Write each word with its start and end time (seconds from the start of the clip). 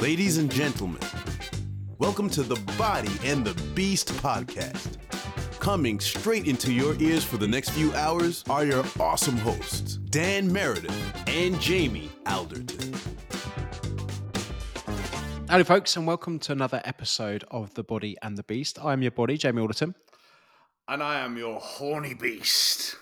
Ladies 0.00 0.38
and 0.38 0.50
gentlemen, 0.50 1.02
welcome 1.98 2.30
to 2.30 2.42
the 2.42 2.58
Body 2.78 3.10
and 3.22 3.44
the 3.44 3.52
Beast 3.74 4.08
podcast. 4.14 4.96
Coming 5.58 6.00
straight 6.00 6.48
into 6.48 6.72
your 6.72 6.98
ears 7.02 7.22
for 7.22 7.36
the 7.36 7.46
next 7.46 7.68
few 7.70 7.92
hours 7.92 8.42
are 8.48 8.64
your 8.64 8.82
awesome 8.98 9.36
hosts, 9.36 9.96
Dan 10.08 10.50
Meredith 10.50 11.28
and 11.28 11.60
Jamie 11.60 12.10
Alderton. 12.24 12.94
Howdy, 15.50 15.64
folks, 15.64 15.94
and 15.96 16.06
welcome 16.06 16.38
to 16.38 16.52
another 16.52 16.80
episode 16.86 17.44
of 17.50 17.74
The 17.74 17.84
Body 17.84 18.16
and 18.22 18.38
the 18.38 18.42
Beast. 18.44 18.82
I'm 18.82 19.02
your 19.02 19.10
body, 19.10 19.36
Jamie 19.36 19.60
Alderton. 19.60 19.94
And 20.88 21.02
I 21.02 21.20
am 21.20 21.36
your 21.36 21.60
horny 21.60 22.14
beast. 22.14 22.96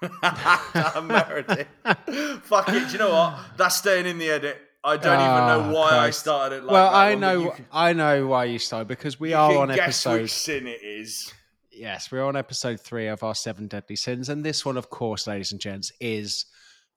Dan 0.22 1.08
Meredith. 1.08 1.66
Fuck 2.44 2.68
it, 2.68 2.86
do 2.86 2.92
you 2.92 2.98
know 2.98 3.10
what? 3.10 3.38
That's 3.56 3.74
staying 3.74 4.06
in 4.06 4.18
the 4.18 4.30
edit. 4.30 4.67
I 4.84 4.96
don't 4.96 5.14
even 5.20 5.46
know 5.46 5.70
Oh, 5.70 5.74
why 5.74 5.98
I 5.98 6.10
started 6.10 6.56
it 6.56 6.64
like 6.64 6.72
well, 6.72 6.90
that. 6.90 6.96
I 6.96 7.10
one, 7.10 7.20
know, 7.20 7.50
can- 7.50 7.66
I 7.72 7.92
know 7.92 8.26
why 8.28 8.44
you 8.44 8.58
started 8.58 8.88
because 8.88 9.18
we 9.18 9.32
are 9.34 9.56
on 9.56 9.68
guess 9.68 9.78
episode. 10.06 10.22
which 10.22 10.32
sin 10.32 10.66
it 10.66 10.82
is. 10.82 11.32
Yes, 11.70 12.10
we're 12.10 12.24
on 12.24 12.36
episode 12.36 12.80
three 12.80 13.06
of 13.08 13.22
our 13.22 13.34
seven 13.34 13.66
deadly 13.68 13.96
sins, 13.96 14.28
and 14.28 14.44
this 14.44 14.64
one, 14.64 14.76
of 14.76 14.90
course, 14.90 15.26
ladies 15.26 15.52
and 15.52 15.60
gents, 15.60 15.92
is 16.00 16.46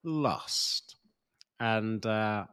lust. 0.03 0.95
And 1.59 2.03
uh, 2.05 2.45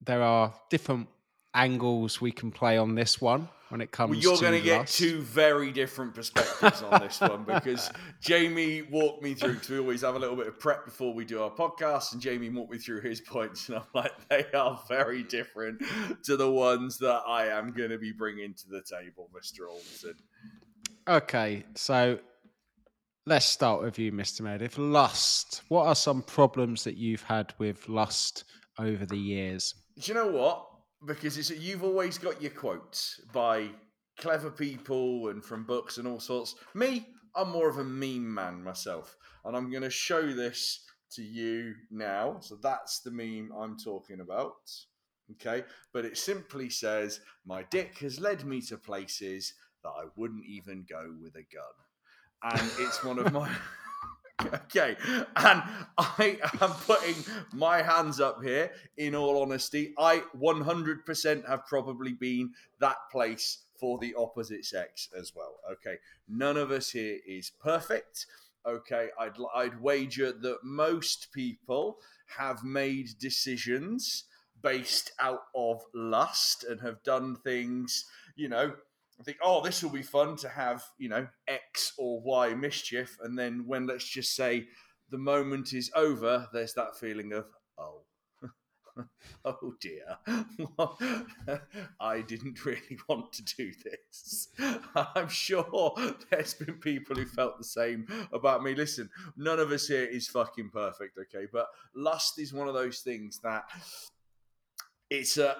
there 0.00 0.22
are 0.22 0.54
different 0.70 1.08
angles 1.54 2.20
we 2.20 2.32
can 2.32 2.50
play 2.50 2.76
on 2.78 2.94
this 2.94 3.20
one 3.20 3.48
when 3.68 3.80
it 3.80 3.90
comes. 3.90 4.10
Well, 4.10 4.18
you're 4.18 4.40
going 4.40 4.58
to 4.58 4.64
get 4.64 4.78
lust. 4.80 4.98
two 4.98 5.20
very 5.22 5.70
different 5.72 6.14
perspectives 6.14 6.82
on 6.82 7.00
this 7.00 7.20
one 7.20 7.44
because 7.44 7.90
Jamie 8.20 8.82
walked 8.82 9.22
me 9.22 9.34
through, 9.34 9.54
because 9.54 9.70
we 9.70 9.78
always 9.78 10.02
have 10.02 10.14
a 10.14 10.18
little 10.18 10.36
bit 10.36 10.46
of 10.46 10.58
prep 10.58 10.84
before 10.84 11.12
we 11.12 11.24
do 11.24 11.42
our 11.42 11.50
podcast, 11.50 12.12
and 12.12 12.22
Jamie 12.22 12.48
walked 12.48 12.72
me 12.72 12.78
through 12.78 13.00
his 13.00 13.20
points, 13.20 13.68
and 13.68 13.78
I'm 13.78 13.84
like, 13.94 14.12
they 14.28 14.46
are 14.54 14.80
very 14.88 15.22
different 15.22 15.82
to 16.24 16.36
the 16.36 16.50
ones 16.50 16.98
that 16.98 17.22
I 17.26 17.46
am 17.46 17.72
going 17.72 17.90
to 17.90 17.98
be 17.98 18.12
bringing 18.12 18.54
to 18.54 18.68
the 18.68 18.82
table, 18.82 19.30
Mr. 19.34 19.68
Alderton. 19.68 20.14
Okay, 21.06 21.64
so 21.74 22.18
let's 23.26 23.46
start 23.46 23.82
with 23.82 23.98
you, 23.98 24.12
Mr. 24.12 24.42
Meredith. 24.42 24.78
Lust. 24.78 25.62
What 25.68 25.86
are 25.86 25.94
some 25.94 26.22
problems 26.22 26.84
that 26.84 26.96
you've 26.96 27.22
had 27.22 27.54
with 27.58 27.88
lust 27.88 28.44
over 28.78 29.06
the 29.06 29.16
years? 29.18 29.74
Do 29.98 30.12
you 30.12 30.14
know 30.14 30.28
what? 30.28 30.67
Because 31.06 31.38
it's 31.38 31.50
you've 31.50 31.84
always 31.84 32.18
got 32.18 32.42
your 32.42 32.50
quotes 32.50 33.20
by 33.32 33.70
clever 34.18 34.50
people 34.50 35.28
and 35.28 35.44
from 35.44 35.64
books 35.64 35.98
and 35.98 36.08
all 36.08 36.20
sorts. 36.20 36.56
Me, 36.74 37.06
I'm 37.36 37.50
more 37.50 37.68
of 37.68 37.78
a 37.78 37.84
meme 37.84 38.34
man 38.34 38.62
myself, 38.62 39.16
and 39.44 39.56
I'm 39.56 39.70
going 39.70 39.84
to 39.84 39.90
show 39.90 40.32
this 40.32 40.84
to 41.12 41.22
you 41.22 41.74
now. 41.90 42.38
So 42.40 42.58
that's 42.60 43.00
the 43.00 43.10
meme 43.10 43.52
I'm 43.56 43.78
talking 43.78 44.20
about. 44.20 44.54
Okay, 45.32 45.64
but 45.92 46.04
it 46.04 46.16
simply 46.16 46.70
says, 46.70 47.20
"My 47.44 47.62
dick 47.64 47.98
has 47.98 48.18
led 48.18 48.44
me 48.44 48.60
to 48.62 48.78
places 48.78 49.54
that 49.84 49.90
I 49.90 50.06
wouldn't 50.16 50.46
even 50.46 50.86
go 50.88 51.14
with 51.22 51.36
a 51.36 51.44
gun," 51.54 51.76
and 52.42 52.70
it's 52.78 53.04
one 53.04 53.18
of 53.18 53.32
my. 53.32 53.54
Okay, 54.40 54.96
and 55.36 55.62
I 55.98 56.38
am 56.60 56.70
putting 56.70 57.16
my 57.52 57.82
hands 57.82 58.20
up 58.20 58.42
here. 58.42 58.70
In 58.96 59.14
all 59.14 59.42
honesty, 59.42 59.94
I 59.98 60.22
100% 60.40 61.48
have 61.48 61.66
probably 61.66 62.12
been 62.12 62.52
that 62.78 62.98
place 63.10 63.58
for 63.80 63.98
the 63.98 64.14
opposite 64.14 64.64
sex 64.64 65.08
as 65.18 65.32
well. 65.34 65.56
Okay, 65.72 65.96
none 66.28 66.56
of 66.56 66.70
us 66.70 66.90
here 66.90 67.18
is 67.26 67.50
perfect. 67.60 68.26
Okay, 68.64 69.08
I'd 69.18 69.36
I'd 69.54 69.80
wager 69.80 70.32
that 70.32 70.58
most 70.62 71.32
people 71.32 71.98
have 72.36 72.62
made 72.62 73.18
decisions 73.18 74.24
based 74.62 75.12
out 75.18 75.44
of 75.54 75.82
lust 75.94 76.64
and 76.64 76.80
have 76.80 77.02
done 77.02 77.36
things, 77.36 78.04
you 78.36 78.48
know, 78.48 78.74
I 79.20 79.24
think, 79.24 79.38
oh, 79.42 79.62
this 79.62 79.82
will 79.82 79.90
be 79.90 80.02
fun 80.02 80.36
to 80.36 80.48
have, 80.48 80.84
you 80.96 81.08
know, 81.08 81.26
X 81.48 81.92
or 81.98 82.20
Y 82.22 82.54
mischief. 82.54 83.18
And 83.22 83.38
then 83.38 83.64
when, 83.66 83.86
let's 83.86 84.08
just 84.08 84.36
say, 84.36 84.68
the 85.10 85.18
moment 85.18 85.72
is 85.72 85.90
over, 85.96 86.46
there's 86.52 86.74
that 86.74 86.96
feeling 86.96 87.32
of, 87.32 87.46
oh, 87.78 88.02
oh 89.44 89.74
dear, 89.80 90.04
I 92.00 92.20
didn't 92.20 92.64
really 92.64 92.98
want 93.08 93.32
to 93.34 93.44
do 93.56 93.72
this. 93.84 94.48
I'm 94.94 95.28
sure 95.28 95.94
there's 96.30 96.54
been 96.54 96.74
people 96.74 97.16
who 97.16 97.26
felt 97.26 97.58
the 97.58 97.64
same 97.64 98.06
about 98.32 98.62
me. 98.62 98.74
Listen, 98.74 99.10
none 99.36 99.58
of 99.58 99.72
us 99.72 99.88
here 99.88 100.04
is 100.04 100.28
fucking 100.28 100.70
perfect, 100.70 101.18
okay? 101.18 101.46
But 101.52 101.66
lust 101.94 102.38
is 102.38 102.52
one 102.52 102.68
of 102.68 102.74
those 102.74 103.00
things 103.00 103.40
that 103.42 103.64
it's 105.10 105.38
a 105.38 105.56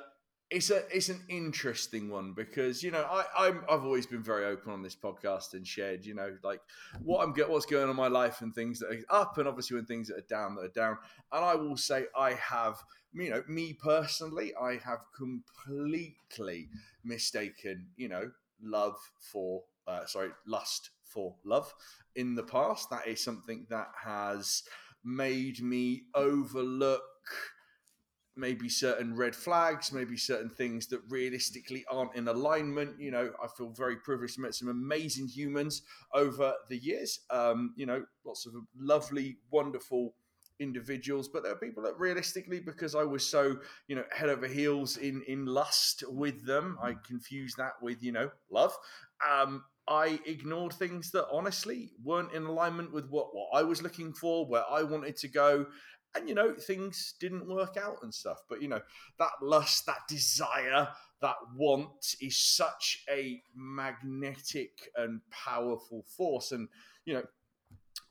it's 0.51 0.71
a 0.71 0.83
it's 0.95 1.11
an 1.11 1.21
interesting 1.29 2.09
one 2.11 2.33
because 2.33 2.83
you 2.83 2.91
know 2.91 3.03
I 3.03 3.49
I'm, 3.49 3.65
I've 3.69 3.85
always 3.85 4.07
been 4.07 4.23
very 4.23 4.47
open 4.47 4.73
on 4.73 4.83
this 4.83 4.97
podcast 4.97 5.53
and 5.53 5.67
shared 5.67 6.07
you 6.07 6.15
know 6.15 6.37
like 6.43 6.61
what 7.03 7.23
I'm 7.23 7.35
what's 7.51 7.67
going 7.67 7.85
on 7.85 7.91
in 7.91 7.97
my 7.97 8.09
life 8.09 8.41
and 8.41 8.55
things 8.55 8.79
that 8.79 8.91
are 8.91 9.21
up 9.21 9.37
and 9.37 9.47
obviously 9.47 9.77
when 9.77 9.85
things 9.85 10.09
that 10.09 10.17
are 10.17 10.27
down 10.29 10.55
that 10.55 10.65
are 10.65 10.69
down. 10.69 10.97
And 11.33 11.45
I 11.45 11.55
will 11.55 11.77
say 11.77 12.07
I 12.17 12.33
have 12.33 12.77
you 13.13 13.31
know 13.31 13.43
me 13.47 13.75
personally 13.75 14.53
I 14.61 14.79
have 14.85 15.01
completely 15.17 16.69
mistaken 17.05 17.89
you 17.97 18.09
know 18.09 18.31
love 18.63 18.97
for 19.19 19.65
uh, 19.87 20.07
sorry 20.07 20.31
lust 20.47 20.91
for 21.05 21.35
love 21.45 21.75
in 22.17 22.35
the 22.35 22.43
past. 22.43 22.89
That 22.91 23.07
is 23.07 23.23
something 23.23 23.67
that 23.69 23.89
has 24.03 24.63
made 25.05 25.63
me 25.63 26.05
overlook 26.15 27.03
maybe 28.39 28.69
certain 28.69 29.15
red 29.15 29.35
flags, 29.35 29.93
maybe 29.93 30.17
certain 30.17 30.49
things 30.49 30.87
that 30.87 31.01
realistically 31.09 31.85
aren't 31.91 32.15
in 32.15 32.29
alignment. 32.29 32.99
You 33.01 33.11
know, 33.11 33.33
I 33.43 33.49
feel 33.49 33.71
very 33.71 33.97
privileged 33.97 34.37
to 34.37 34.41
met 34.41 34.55
some 34.55 34.69
amazing 34.69 35.27
humans 35.27 35.83
over 36.15 36.55
the 36.69 36.79
years. 36.79 37.21
Um, 37.31 37.75
you 37.77 37.85
know, 37.85 38.05
lots 38.25 38.47
of 38.47 38.55
lovely, 38.79 39.39
wonderful 39.51 40.15
individuals, 40.61 41.29
but 41.29 41.43
there 41.43 41.53
are 41.53 41.57
people 41.57 41.83
that 41.85 41.99
realistically, 41.99 42.61
because 42.61 42.95
I 42.95 43.05
was 43.05 43.25
so, 43.29 43.59
you 43.87 43.97
know, 43.97 44.05
head 44.11 44.29
over 44.29 44.47
heels 44.47 44.97
in 44.97 45.23
in 45.27 45.47
lust 45.47 46.05
with 46.09 46.47
them, 46.47 46.79
I 46.83 46.95
confused 47.07 47.57
that 47.59 47.75
with, 47.83 48.03
you 48.03 48.13
know, 48.13 48.31
love. 48.51 48.77
Um, 49.29 49.65
I 49.89 50.21
ignored 50.27 50.75
things 50.75 51.11
that 51.13 51.27
honestly 51.33 51.93
weren't 52.05 52.33
in 52.35 52.45
alignment 52.45 52.93
with 52.93 53.09
what, 53.09 53.35
what 53.35 53.49
I 53.55 53.63
was 53.63 53.83
looking 53.83 54.13
for, 54.13 54.47
where 54.47 54.65
I 54.71 54.83
wanted 54.83 55.17
to 55.19 55.29
go 55.29 55.67
and 56.15 56.29
you 56.29 56.35
know 56.35 56.55
things 56.55 57.15
didn't 57.21 57.47
work 57.47 57.77
out 57.77 57.97
and 58.03 58.13
stuff 58.15 58.39
but 58.49 58.63
you 58.63 58.69
know 58.69 58.81
that 59.19 59.31
lust 59.43 59.87
that 59.87 59.99
desire 60.09 60.89
that 61.21 61.37
want 61.57 62.17
is 62.21 62.37
such 62.39 63.05
a 63.11 63.43
magnetic 63.55 64.91
and 64.97 65.21
powerful 65.31 66.05
force. 66.17 66.53
And 66.53 66.69
you 67.05 67.15
know 67.15 67.23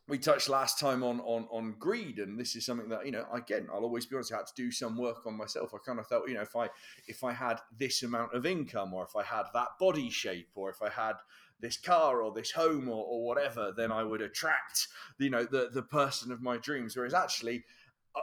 we 0.10 0.18
touched 0.18 0.50
last 0.50 0.80
time 0.80 1.04
on 1.04 1.20
on 1.22 1.48
on 1.52 1.76
greed 1.80 2.20
and 2.20 2.40
this 2.40 2.56
is 2.56 2.66
something 2.66 2.90
that 2.90 3.06
you 3.06 3.12
know 3.12 3.26
again 3.34 3.68
i'll 3.74 3.84
always 3.84 4.06
be 4.06 4.16
honest 4.16 4.32
i 4.32 4.38
had 4.38 4.48
to 4.48 4.54
do 4.56 4.72
some 4.72 4.98
work 4.98 5.26
on 5.26 5.38
myself. 5.38 5.74
I 5.74 5.78
kind 5.86 6.00
of 6.00 6.08
felt 6.08 6.28
you 6.28 6.34
know 6.34 6.42
if 6.42 6.56
i 6.56 6.70
if 7.08 7.24
i 7.24 7.34
had 7.34 7.60
this 7.78 8.04
amount 8.04 8.34
of 8.34 8.46
income 8.46 8.94
or 8.94 9.04
if 9.04 9.16
i 9.16 9.24
had 9.24 9.44
that 9.54 9.68
body 9.80 10.10
shape 10.10 10.50
or 10.56 10.70
if 10.70 10.82
i 10.82 10.90
had 10.90 11.16
this 11.60 11.76
car 11.78 12.22
or 12.22 12.32
this 12.32 12.52
home 12.52 12.88
or, 12.88 13.06
or 13.06 13.26
whatever 13.26 13.74
then 13.76 13.92
i 13.92 14.02
would 14.02 14.22
attract 14.22 14.88
you 15.20 15.30
know 15.30 15.44
the 15.44 15.70
the 15.74 15.84
person 15.84 16.32
of 16.32 16.42
my 16.42 16.56
dreams. 16.58 16.96
Whereas 16.96 17.14
actually 17.14 17.66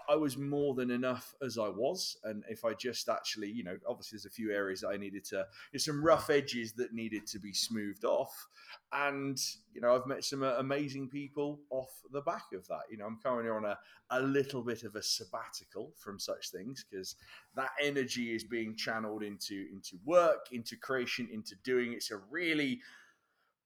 I- 0.09 0.17
was 0.17 0.37
more 0.37 0.75
than 0.75 0.91
enough 0.91 1.35
as 1.43 1.59
I 1.59 1.69
was, 1.69 2.17
and 2.25 2.45
if 2.49 2.65
I 2.65 2.75
just 2.75 3.09
actually, 3.09 3.51
you 3.51 3.65
know, 3.65 3.77
obviously 3.89 4.17
there's 4.17 4.27
a 4.27 4.31
few 4.31 4.53
areas 4.53 4.81
that 4.81 4.89
I 4.89 4.97
needed 4.97 5.25
to, 5.27 5.47
there's 5.73 5.85
some 5.85 6.05
rough 6.05 6.31
edges 6.31 6.73
that 6.75 6.93
needed 6.93 7.27
to 7.29 7.39
be 7.39 7.53
smoothed 7.53 8.05
off, 8.05 8.49
and 8.93 9.39
you 9.73 9.81
know, 9.81 9.95
I've 9.95 10.07
met 10.07 10.25
some 10.25 10.43
uh, 10.43 10.55
amazing 10.59 11.09
people 11.09 11.61
off 11.71 11.91
the 12.13 12.21
back 12.23 12.47
of 12.55 12.67
that. 12.69 12.83
You 12.91 12.99
know, 12.99 13.07
I'm 13.07 13.19
currently 13.23 13.51
on 13.51 13.65
a 13.65 13.79
a 14.11 14.21
little 14.21 14.63
bit 14.63 14.85
of 14.85 14.95
a 14.95 15.03
sabbatical 15.03 15.93
from 15.97 16.19
such 16.19 16.51
things 16.51 16.85
because 16.89 17.17
that 17.57 17.71
energy 17.83 18.35
is 18.35 18.45
being 18.45 18.77
channeled 18.77 19.23
into 19.23 19.67
into 19.73 19.99
work, 20.05 20.47
into 20.53 20.77
creation, 20.77 21.29
into 21.33 21.55
doing. 21.65 21.93
It's 21.93 22.11
a 22.11 22.21
really 22.31 22.81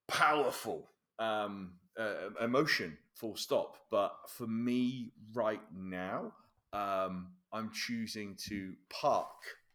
powerful 0.06 0.88
um, 1.18 1.72
uh, 1.98 2.30
emotion, 2.40 2.96
full 3.18 3.36
stop. 3.36 3.76
But 3.90 4.12
for 4.28 4.46
me 4.46 5.12
right 5.34 5.60
now, 5.74 6.32
um, 6.72 7.28
I'm 7.52 7.70
choosing 7.72 8.36
to 8.48 8.74
park 8.90 9.28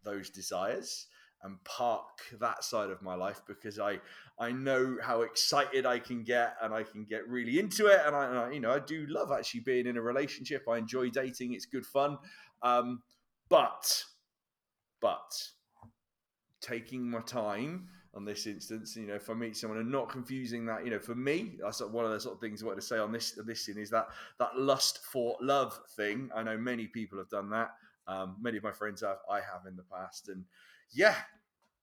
those 0.04 0.30
desires 0.30 1.08
and 1.44 1.62
park 1.66 2.08
that 2.40 2.64
side 2.64 2.90
of 2.90 3.02
my 3.02 3.16
life 3.16 3.42
because 3.48 3.78
I 3.78 4.00
I 4.40 4.52
know 4.52 4.98
how 5.02 5.22
excited 5.22 5.86
I 5.86 6.00
can 6.00 6.24
get 6.24 6.56
and 6.62 6.74
I 6.74 6.84
can 6.84 7.04
get 7.04 7.28
really 7.28 7.60
into 7.60 7.88
it 7.88 8.00
and 8.06 8.16
I, 8.16 8.26
and 8.28 8.38
I 8.38 8.52
you 8.52 8.60
know 8.60 8.72
I 8.72 8.80
do 8.80 9.06
love 9.10 9.32
actually 9.32 9.62
being 9.62 9.86
in 9.88 9.98
a 9.98 10.02
relationship. 10.02 10.64
I 10.70 10.78
enjoy 10.78 11.10
dating; 11.10 11.54
it's 11.54 11.66
good 11.66 11.86
fun. 11.86 12.18
Um, 12.62 13.04
but 13.50 14.04
but 15.02 15.50
taking 16.62 17.10
my 17.10 17.20
time 17.20 17.90
on 18.16 18.26
this 18.26 18.46
instance, 18.46 18.96
you 18.96 19.08
know, 19.08 19.16
if 19.16 19.30
I 19.30 19.34
meet 19.34 19.58
someone 19.58 19.80
and 19.80 19.92
not 19.92 20.10
confusing 20.10 20.66
that, 20.68 20.86
you 20.86 20.92
know, 20.92 21.00
for 21.00 21.16
me, 21.16 21.54
that's 21.60 21.82
one 21.82 22.06
of 22.06 22.12
the 22.12 22.20
sort 22.20 22.36
of 22.36 22.42
things 22.42 22.62
I 22.62 22.68
wanted 22.68 22.82
to 22.82 22.88
say 22.88 22.98
on 23.00 23.12
this 23.12 23.40
this 23.46 23.66
thing 23.66 23.78
is 23.78 23.90
that 23.90 24.08
that 24.40 24.58
lust 24.58 25.00
for 25.04 25.36
love 25.42 25.80
thing. 25.96 26.30
I 26.36 26.44
know 26.44 26.58
many 26.58 26.88
people 26.88 27.18
have 27.18 27.30
done 27.30 27.50
that. 27.50 27.72
Um, 28.08 28.36
many 28.40 28.58
of 28.58 28.64
my 28.64 28.72
friends 28.72 29.02
have, 29.02 29.18
I 29.30 29.38
have 29.38 29.66
in 29.68 29.76
the 29.76 29.84
past, 29.84 30.30
and 30.30 30.44
yeah, 30.92 31.16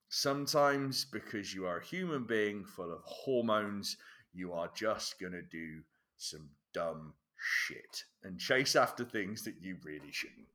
sometimes 0.08 1.04
because 1.04 1.54
you 1.54 1.66
are 1.66 1.78
a 1.78 1.84
human 1.84 2.24
being 2.24 2.64
full 2.64 2.92
of 2.92 3.02
hormones, 3.04 3.96
you 4.32 4.52
are 4.52 4.70
just 4.74 5.18
gonna 5.18 5.42
do 5.42 5.80
some 6.16 6.48
dumb 6.74 7.14
shit 7.40 8.04
and 8.22 8.38
chase 8.38 8.76
after 8.76 9.04
things 9.04 9.42
that 9.44 9.54
you 9.60 9.78
really 9.82 10.12
shouldn't. 10.12 10.46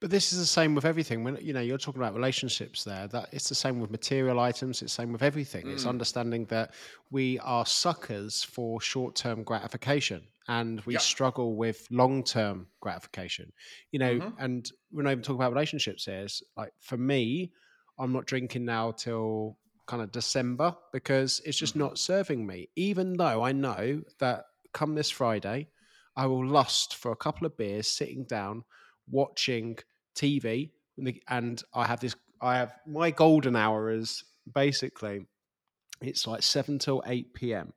But 0.00 0.10
this 0.10 0.32
is 0.32 0.38
the 0.38 0.46
same 0.46 0.74
with 0.74 0.84
everything. 0.84 1.24
When 1.24 1.36
you 1.36 1.52
know 1.52 1.60
you're 1.60 1.78
talking 1.78 2.02
about 2.02 2.14
relationships, 2.14 2.84
there, 2.84 3.08
that 3.08 3.28
it's 3.32 3.48
the 3.48 3.54
same 3.54 3.80
with 3.80 3.90
material 3.90 4.38
items. 4.40 4.82
It's 4.82 4.92
the 4.96 5.02
same 5.02 5.12
with 5.12 5.22
everything. 5.22 5.70
It's 5.70 5.84
Mm. 5.84 5.88
understanding 5.90 6.44
that 6.46 6.74
we 7.10 7.38
are 7.40 7.64
suckers 7.64 8.42
for 8.44 8.80
short-term 8.80 9.42
gratification, 9.44 10.26
and 10.48 10.80
we 10.82 10.94
Yeah. 10.94 10.98
struggle 10.98 11.56
with 11.56 11.86
long-term 11.90 12.68
gratification. 12.80 13.52
You 13.92 13.98
know, 13.98 14.20
Mhm. 14.20 14.34
and 14.38 14.70
we're 14.90 15.02
not 15.02 15.12
even 15.12 15.22
talking 15.22 15.36
about 15.40 15.52
relationships 15.52 16.04
here. 16.04 16.24
It's 16.24 16.42
like 16.56 16.72
for 16.80 16.96
me, 16.98 17.52
I'm 17.98 18.12
not 18.12 18.26
drinking 18.26 18.64
now 18.64 18.90
till 18.92 19.58
kind 19.86 20.02
of 20.02 20.10
December 20.10 20.76
because 20.92 21.40
it's 21.44 21.58
just 21.58 21.74
Mhm. 21.74 21.78
not 21.78 21.98
serving 21.98 22.46
me. 22.46 22.68
Even 22.76 23.14
though 23.14 23.42
I 23.42 23.52
know 23.52 24.02
that 24.18 24.46
come 24.72 24.94
this 24.94 25.10
Friday, 25.10 25.68
I 26.16 26.26
will 26.26 26.46
lust 26.46 26.96
for 26.96 27.12
a 27.12 27.16
couple 27.16 27.46
of 27.46 27.56
beers, 27.56 27.86
sitting 27.88 28.24
down, 28.24 28.64
watching 29.10 29.78
TV, 30.16 30.70
and 31.28 31.62
I 31.72 31.86
have 31.86 32.00
this. 32.00 32.16
I 32.40 32.56
have 32.56 32.72
my 32.86 33.10
golden 33.10 33.56
hour 33.56 33.90
is 33.90 34.24
basically 34.52 35.26
it's 36.02 36.26
like 36.26 36.42
seven 36.42 36.78
till 36.78 37.02
eight 37.06 37.34
p.m. 37.34 37.72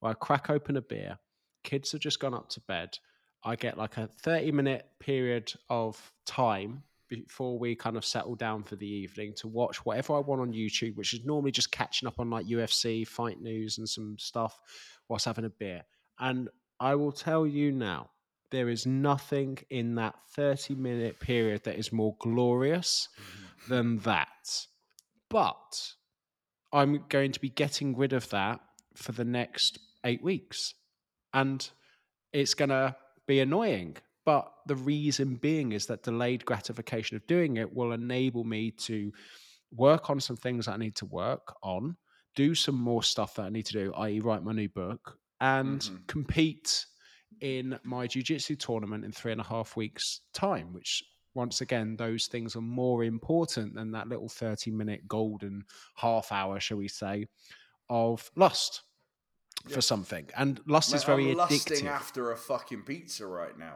where 0.00 0.12
I 0.12 0.14
crack 0.14 0.50
open 0.50 0.76
a 0.76 0.82
beer. 0.82 1.18
Kids 1.64 1.92
have 1.92 2.00
just 2.00 2.20
gone 2.20 2.34
up 2.34 2.48
to 2.50 2.60
bed. 2.60 2.98
I 3.44 3.56
get 3.56 3.78
like 3.78 3.96
a 3.96 4.06
thirty-minute 4.06 4.86
period 5.00 5.52
of 5.68 6.12
time 6.26 6.84
before 7.08 7.58
we 7.58 7.74
kind 7.74 7.96
of 7.98 8.04
settle 8.06 8.34
down 8.34 8.62
for 8.62 8.76
the 8.76 8.86
evening 8.86 9.34
to 9.36 9.46
watch 9.46 9.84
whatever 9.84 10.14
I 10.14 10.20
want 10.20 10.40
on 10.40 10.52
YouTube, 10.52 10.96
which 10.96 11.12
is 11.12 11.24
normally 11.26 11.50
just 11.50 11.70
catching 11.70 12.08
up 12.08 12.18
on 12.18 12.30
like 12.30 12.46
UFC, 12.46 13.06
fight 13.06 13.40
news, 13.40 13.78
and 13.78 13.88
some 13.88 14.16
stuff 14.18 14.58
whilst 15.08 15.26
having 15.26 15.44
a 15.44 15.50
beer. 15.50 15.82
And 16.18 16.48
I 16.80 16.94
will 16.94 17.12
tell 17.12 17.46
you 17.46 17.70
now, 17.70 18.10
there 18.52 18.68
is 18.68 18.86
nothing 18.86 19.58
in 19.70 19.96
that 19.96 20.14
30 20.36 20.76
minute 20.76 21.18
period 21.18 21.64
that 21.64 21.76
is 21.76 21.92
more 21.92 22.14
glorious 22.20 23.08
than 23.68 23.98
that. 23.98 24.66
But 25.28 25.92
I'm 26.72 27.04
going 27.08 27.32
to 27.32 27.40
be 27.40 27.48
getting 27.50 27.96
rid 27.96 28.12
of 28.12 28.28
that 28.30 28.60
for 28.94 29.12
the 29.12 29.24
next 29.24 29.78
eight 30.04 30.22
weeks. 30.22 30.74
And 31.34 31.68
it's 32.32 32.54
going 32.54 32.68
to 32.70 32.94
be 33.26 33.40
annoying. 33.40 33.96
But 34.24 34.52
the 34.66 34.76
reason 34.76 35.34
being 35.36 35.72
is 35.72 35.86
that 35.86 36.04
delayed 36.04 36.44
gratification 36.44 37.16
of 37.16 37.26
doing 37.26 37.56
it 37.56 37.74
will 37.74 37.92
enable 37.92 38.44
me 38.44 38.70
to 38.72 39.12
work 39.74 40.10
on 40.10 40.20
some 40.20 40.36
things 40.36 40.66
that 40.66 40.74
I 40.74 40.76
need 40.76 40.94
to 40.96 41.06
work 41.06 41.54
on, 41.62 41.96
do 42.36 42.54
some 42.54 42.76
more 42.76 43.02
stuff 43.02 43.34
that 43.34 43.42
I 43.46 43.48
need 43.48 43.66
to 43.66 43.72
do, 43.72 43.92
i.e., 43.94 44.20
write 44.20 44.44
my 44.44 44.52
new 44.52 44.68
book, 44.68 45.18
and 45.40 45.80
Mhm. 45.80 46.06
compete 46.06 46.86
in 47.40 47.78
my 47.82 48.06
jiu-jitsu 48.06 48.56
tournament 48.56 49.04
in 49.04 49.12
three 49.12 49.32
and 49.32 49.40
a 49.40 49.44
half 49.44 49.76
weeks 49.76 50.20
time 50.32 50.72
which 50.72 51.02
once 51.34 51.60
again 51.62 51.96
those 51.96 52.26
things 52.26 52.54
are 52.56 52.60
more 52.60 53.04
important 53.04 53.74
than 53.74 53.90
that 53.92 54.08
little 54.08 54.28
30 54.28 54.70
minute 54.70 55.06
golden 55.08 55.64
half 55.94 56.30
hour 56.32 56.60
shall 56.60 56.76
we 56.78 56.88
say 56.88 57.26
of 57.88 58.30
lust 58.36 58.82
Yeah. 59.66 59.76
for 59.76 59.80
something 59.82 60.28
and 60.36 60.60
lust 60.66 60.94
is 60.94 61.04
very 61.04 61.30
I'm 61.30 61.36
lusting 61.36 61.86
after 61.86 62.32
a 62.32 62.36
fucking 62.36 62.82
pizza 62.82 63.26
right 63.26 63.56
now. 63.58 63.74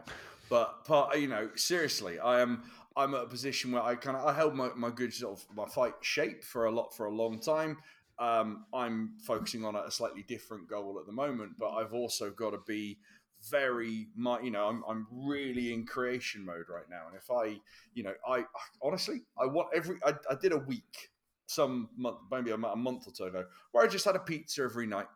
But 0.49 0.85
part, 0.85 1.19
you 1.19 1.27
know, 1.27 1.51
seriously, 1.57 2.19
I 2.21 2.41
am. 2.41 2.63
I'm 2.97 3.15
at 3.15 3.23
a 3.25 3.27
position 3.27 3.73
where 3.73 3.83
I 3.83 3.97
kind 3.97 4.17
of 4.17 4.25
I 4.25 4.33
held 4.33 4.55
my, 4.55 4.71
my 4.77 4.91
good 4.91 5.13
sort 5.13 5.39
of 5.39 5.57
my 5.57 5.67
fight 5.67 5.95
shape 6.03 6.45
for 6.45 6.67
a 6.67 6.71
lot 6.71 6.95
for 6.97 7.07
a 7.07 7.11
long 7.11 7.41
time. 7.41 7.79
Um, 8.19 8.65
I'm 8.73 9.15
focusing 9.23 9.65
on 9.65 9.75
a 9.77 9.91
slightly 9.91 10.23
different 10.23 10.69
goal 10.69 10.99
at 11.01 11.07
the 11.07 11.13
moment, 11.13 11.53
but 11.59 11.71
I've 11.71 11.93
also 11.93 12.31
got 12.31 12.51
to 12.51 12.61
be 12.67 12.99
very 13.49 14.09
my 14.17 14.41
you 14.41 14.51
know 14.51 14.67
I'm, 14.67 14.83
I'm 14.89 15.07
really 15.11 15.73
in 15.73 15.87
creation 15.87 16.45
mode 16.45 16.67
right 16.69 16.89
now 16.91 17.03
and 17.07 17.17
if 17.17 17.31
i 17.31 17.61
you 17.95 18.03
know 18.03 18.15
i 18.29 18.45
honestly 18.83 19.23
i 19.41 19.47
want 19.47 19.69
every 19.75 19.99
i, 20.05 20.15
I 20.31 20.35
did 20.41 20.53
a 20.53 20.59
week 20.59 21.11
some 21.47 21.89
month 21.97 22.19
maybe 22.31 22.51
a, 22.51 22.55
a 22.55 22.77
month 22.77 23.07
or 23.07 23.15
so 23.15 23.27
ago 23.27 23.45
where 23.73 23.85
i 23.85 23.89
just 23.89 24.05
had 24.05 24.17
a 24.17 24.21
pizza 24.21 24.63
every 24.63 24.87
night 24.87 25.07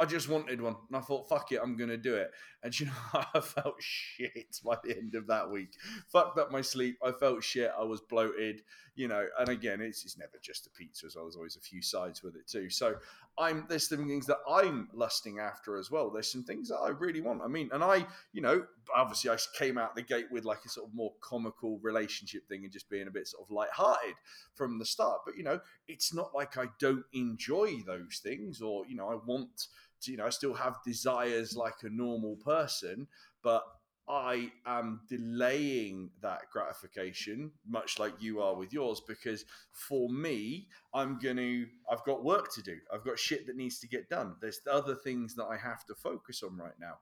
I 0.00 0.06
just 0.06 0.30
wanted 0.30 0.62
one, 0.62 0.76
and 0.88 0.96
I 0.96 1.00
thought, 1.00 1.28
"Fuck 1.28 1.52
it, 1.52 1.60
I'm 1.62 1.76
gonna 1.76 1.98
do 1.98 2.14
it." 2.14 2.30
And 2.62 2.78
you 2.80 2.86
know, 2.86 2.92
I 3.34 3.40
felt 3.40 3.74
shit 3.80 4.58
by 4.64 4.76
the 4.82 4.96
end 4.96 5.14
of 5.14 5.26
that 5.26 5.50
week. 5.50 5.74
Fucked 6.08 6.38
up 6.38 6.50
my 6.50 6.62
sleep. 6.62 6.96
I 7.04 7.12
felt 7.12 7.44
shit. 7.44 7.70
I 7.78 7.84
was 7.84 8.00
bloated. 8.00 8.62
You 9.00 9.08
know, 9.08 9.24
and 9.38 9.48
again, 9.48 9.80
it's, 9.80 10.04
it's 10.04 10.18
never 10.18 10.38
just 10.42 10.66
a 10.66 10.70
pizza 10.70 11.06
as 11.06 11.16
well. 11.16 11.24
There's 11.24 11.34
always 11.34 11.56
a 11.56 11.60
few 11.60 11.80
sides 11.80 12.22
with 12.22 12.36
it 12.36 12.46
too. 12.46 12.68
So 12.68 12.96
I'm 13.38 13.64
there's 13.66 13.88
some 13.88 14.06
things 14.06 14.26
that 14.26 14.40
I'm 14.46 14.90
lusting 14.92 15.38
after 15.38 15.78
as 15.78 15.90
well. 15.90 16.10
There's 16.10 16.30
some 16.30 16.44
things 16.44 16.68
that 16.68 16.76
I 16.76 16.90
really 16.90 17.22
want. 17.22 17.40
I 17.42 17.48
mean, 17.48 17.70
and 17.72 17.82
I, 17.82 18.04
you 18.34 18.42
know, 18.42 18.62
obviously 18.94 19.30
I 19.30 19.38
came 19.56 19.78
out 19.78 19.96
the 19.96 20.02
gate 20.02 20.26
with 20.30 20.44
like 20.44 20.66
a 20.66 20.68
sort 20.68 20.86
of 20.86 20.94
more 20.94 21.14
comical 21.22 21.78
relationship 21.78 22.46
thing 22.46 22.64
and 22.64 22.70
just 22.70 22.90
being 22.90 23.08
a 23.08 23.10
bit 23.10 23.26
sort 23.26 23.42
of 23.42 23.50
light-hearted 23.50 24.16
from 24.54 24.78
the 24.78 24.84
start. 24.84 25.20
But 25.24 25.38
you 25.38 25.44
know, 25.44 25.60
it's 25.88 26.12
not 26.12 26.34
like 26.34 26.58
I 26.58 26.66
don't 26.78 27.06
enjoy 27.14 27.76
those 27.86 28.20
things 28.22 28.60
or 28.60 28.84
you 28.86 28.96
know 28.96 29.08
I 29.08 29.14
want 29.14 29.68
to, 30.02 30.10
you 30.10 30.18
know 30.18 30.26
I 30.26 30.30
still 30.30 30.52
have 30.52 30.74
desires 30.84 31.56
like 31.56 31.84
a 31.84 31.88
normal 31.88 32.36
person, 32.36 33.06
but 33.42 33.64
I 34.10 34.50
am 34.66 35.02
delaying 35.08 36.10
that 36.20 36.50
gratification, 36.52 37.52
much 37.64 38.00
like 38.00 38.14
you 38.18 38.40
are 38.42 38.56
with 38.56 38.72
yours, 38.72 39.00
because 39.06 39.44
for 39.70 40.08
me, 40.08 40.66
I'm 40.92 41.18
gonna, 41.20 41.66
I've 41.88 42.04
got 42.04 42.24
work 42.24 42.52
to 42.54 42.62
do. 42.62 42.76
I've 42.92 43.04
got 43.04 43.20
shit 43.20 43.46
that 43.46 43.54
needs 43.54 43.78
to 43.78 43.88
get 43.88 44.08
done. 44.08 44.34
There's 44.40 44.60
other 44.70 44.96
things 44.96 45.36
that 45.36 45.44
I 45.44 45.56
have 45.56 45.84
to 45.86 45.94
focus 45.94 46.42
on 46.42 46.56
right 46.56 46.74
now. 46.80 46.94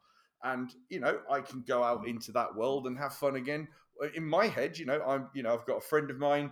And, 0.44 0.70
you 0.90 1.00
know, 1.00 1.20
I 1.30 1.40
can 1.40 1.64
go 1.66 1.82
out 1.82 2.06
into 2.06 2.30
that 2.32 2.54
world 2.54 2.86
and 2.86 2.98
have 2.98 3.14
fun 3.14 3.36
again. 3.36 3.68
In 4.14 4.24
my 4.24 4.46
head, 4.46 4.78
you 4.78 4.84
know, 4.84 5.00
I'm, 5.02 5.28
you 5.34 5.42
know, 5.42 5.54
I've 5.54 5.66
got 5.66 5.78
a 5.78 5.80
friend 5.88 6.10
of 6.10 6.18
mine. 6.18 6.50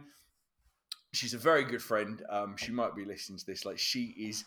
She's 1.12 1.34
a 1.34 1.38
very 1.38 1.64
good 1.64 1.82
friend. 1.82 2.22
Um, 2.30 2.56
she 2.56 2.72
might 2.72 2.96
be 2.96 3.04
listening 3.04 3.38
to 3.38 3.46
this. 3.46 3.66
Like, 3.66 3.78
she 3.78 4.06
is 4.18 4.44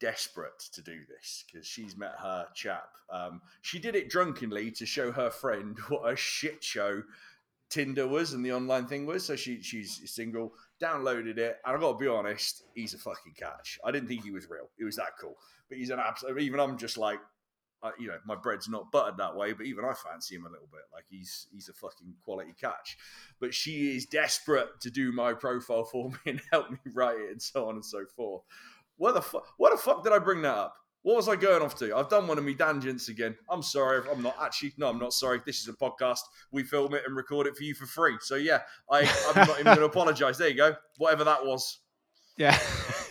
desperate 0.00 0.58
to 0.72 0.82
do 0.82 1.00
this 1.08 1.44
because 1.46 1.66
she's 1.66 1.96
met 1.96 2.14
her 2.18 2.46
chap. 2.54 2.88
Um, 3.10 3.40
she 3.62 3.78
did 3.78 3.94
it 3.94 4.08
drunkenly 4.08 4.70
to 4.72 4.86
show 4.86 5.12
her 5.12 5.30
friend 5.30 5.78
what 5.88 6.10
a 6.10 6.16
shit 6.16 6.62
show 6.62 7.02
Tinder 7.74 8.06
was 8.06 8.34
and 8.34 8.44
the 8.44 8.52
online 8.52 8.86
thing 8.86 9.04
was. 9.04 9.24
So 9.26 9.34
she 9.34 9.60
she's 9.60 10.00
single, 10.06 10.52
downloaded 10.80 11.38
it, 11.38 11.58
and 11.64 11.74
I've 11.74 11.80
got 11.80 11.92
to 11.92 11.98
be 11.98 12.06
honest, 12.06 12.62
he's 12.74 12.94
a 12.94 12.98
fucking 12.98 13.34
catch. 13.36 13.78
I 13.84 13.90
didn't 13.90 14.08
think 14.08 14.22
he 14.22 14.30
was 14.30 14.48
real. 14.48 14.70
He 14.78 14.84
was 14.84 14.96
that 14.96 15.18
cool, 15.20 15.36
but 15.68 15.78
he's 15.78 15.90
an 15.90 15.98
absolute. 15.98 16.40
Even 16.40 16.60
I'm 16.60 16.78
just 16.78 16.96
like. 16.96 17.18
Uh, 17.82 17.90
you 17.98 18.06
know, 18.08 18.16
my 18.24 18.34
bread's 18.34 18.66
not 18.66 18.90
buttered 18.90 19.18
that 19.18 19.36
way, 19.36 19.52
but 19.52 19.66
even 19.66 19.84
I 19.84 19.92
fancy 19.92 20.36
him 20.36 20.46
a 20.46 20.48
little 20.48 20.68
bit. 20.72 20.80
Like 20.90 21.04
he's 21.10 21.48
he's 21.52 21.68
a 21.68 21.74
fucking 21.74 22.14
quality 22.24 22.54
catch. 22.58 22.96
But 23.40 23.52
she 23.52 23.94
is 23.94 24.06
desperate 24.06 24.80
to 24.80 24.90
do 24.90 25.12
my 25.12 25.34
profile 25.34 25.84
for 25.84 26.08
me 26.08 26.16
and 26.24 26.40
help 26.50 26.70
me 26.70 26.78
write 26.94 27.18
it 27.18 27.30
and 27.32 27.42
so 27.42 27.68
on 27.68 27.74
and 27.74 27.84
so 27.84 28.06
forth. 28.16 28.42
What 28.96 29.14
the 29.14 29.22
fuck? 29.22 29.46
What 29.56 29.70
the 29.72 29.78
fuck 29.78 30.04
did 30.04 30.12
I 30.12 30.18
bring 30.18 30.42
that 30.42 30.56
up? 30.56 30.74
What 31.02 31.16
was 31.16 31.28
I 31.28 31.36
going 31.36 31.60
off 31.62 31.74
to? 31.80 31.94
I've 31.94 32.08
done 32.08 32.26
one 32.26 32.38
of 32.38 32.44
me 32.44 32.54
tangents 32.54 33.08
again. 33.10 33.36
I'm 33.50 33.62
sorry. 33.62 34.02
I'm 34.10 34.22
not 34.22 34.36
actually. 34.40 34.72
No, 34.78 34.88
I'm 34.88 34.98
not 34.98 35.12
sorry. 35.12 35.40
This 35.44 35.60
is 35.60 35.68
a 35.68 35.72
podcast. 35.74 36.20
We 36.50 36.62
film 36.62 36.94
it 36.94 37.02
and 37.06 37.14
record 37.14 37.46
it 37.46 37.56
for 37.56 37.62
you 37.64 37.74
for 37.74 37.84
free. 37.86 38.16
So 38.20 38.36
yeah, 38.36 38.60
I, 38.90 39.00
I'm 39.28 39.46
not 39.46 39.50
even 39.60 39.64
going 39.64 39.76
to 39.80 39.84
apologise. 39.84 40.38
There 40.38 40.48
you 40.48 40.54
go. 40.56 40.74
Whatever 40.96 41.24
that 41.24 41.44
was. 41.44 41.80
yeah 42.38 42.58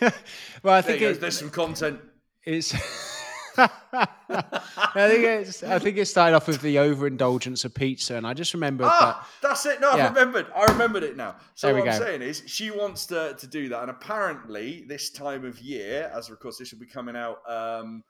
well 0.62 0.74
i 0.74 0.80
There 0.80 0.82
think 0.82 1.02
it, 1.02 1.20
There's 1.20 1.38
some 1.38 1.50
content. 1.50 2.00
it's 2.44 2.74
I 3.58 5.08
think 5.08 5.24
it's 5.24 5.62
I 5.62 5.78
think 5.78 5.96
it 5.96 6.06
started 6.06 6.34
off 6.34 6.48
with 6.48 6.60
the 6.60 6.78
overindulgence 6.78 7.64
of 7.64 7.72
pizza, 7.74 8.16
and 8.16 8.26
I 8.26 8.34
just 8.34 8.52
remembered 8.54 8.88
Ah, 8.90 9.28
that's 9.42 9.64
it. 9.66 9.80
No, 9.80 9.90
I 9.90 9.96
Yeah. 9.96 10.08
remembered. 10.08 10.46
I 10.54 10.64
remembered 10.66 11.02
it 11.04 11.16
now. 11.16 11.36
So 11.54 11.72
what 11.74 11.88
I'm 11.88 11.98
saying 11.98 12.22
is, 12.22 12.42
she 12.46 12.70
wants 12.70 13.06
to, 13.06 13.34
to 13.38 13.46
do 13.46 13.68
that, 13.68 13.82
and 13.82 13.90
apparently, 13.90 14.84
this 14.88 15.10
time 15.10 15.44
of 15.44 15.60
year, 15.60 16.10
as 16.14 16.30
of 16.30 16.38
course 16.40 16.58
this 16.58 16.72
will 16.72 16.80
be 16.80 16.86
coming 16.86 17.16
out 17.16 17.38
um, 17.48 18.02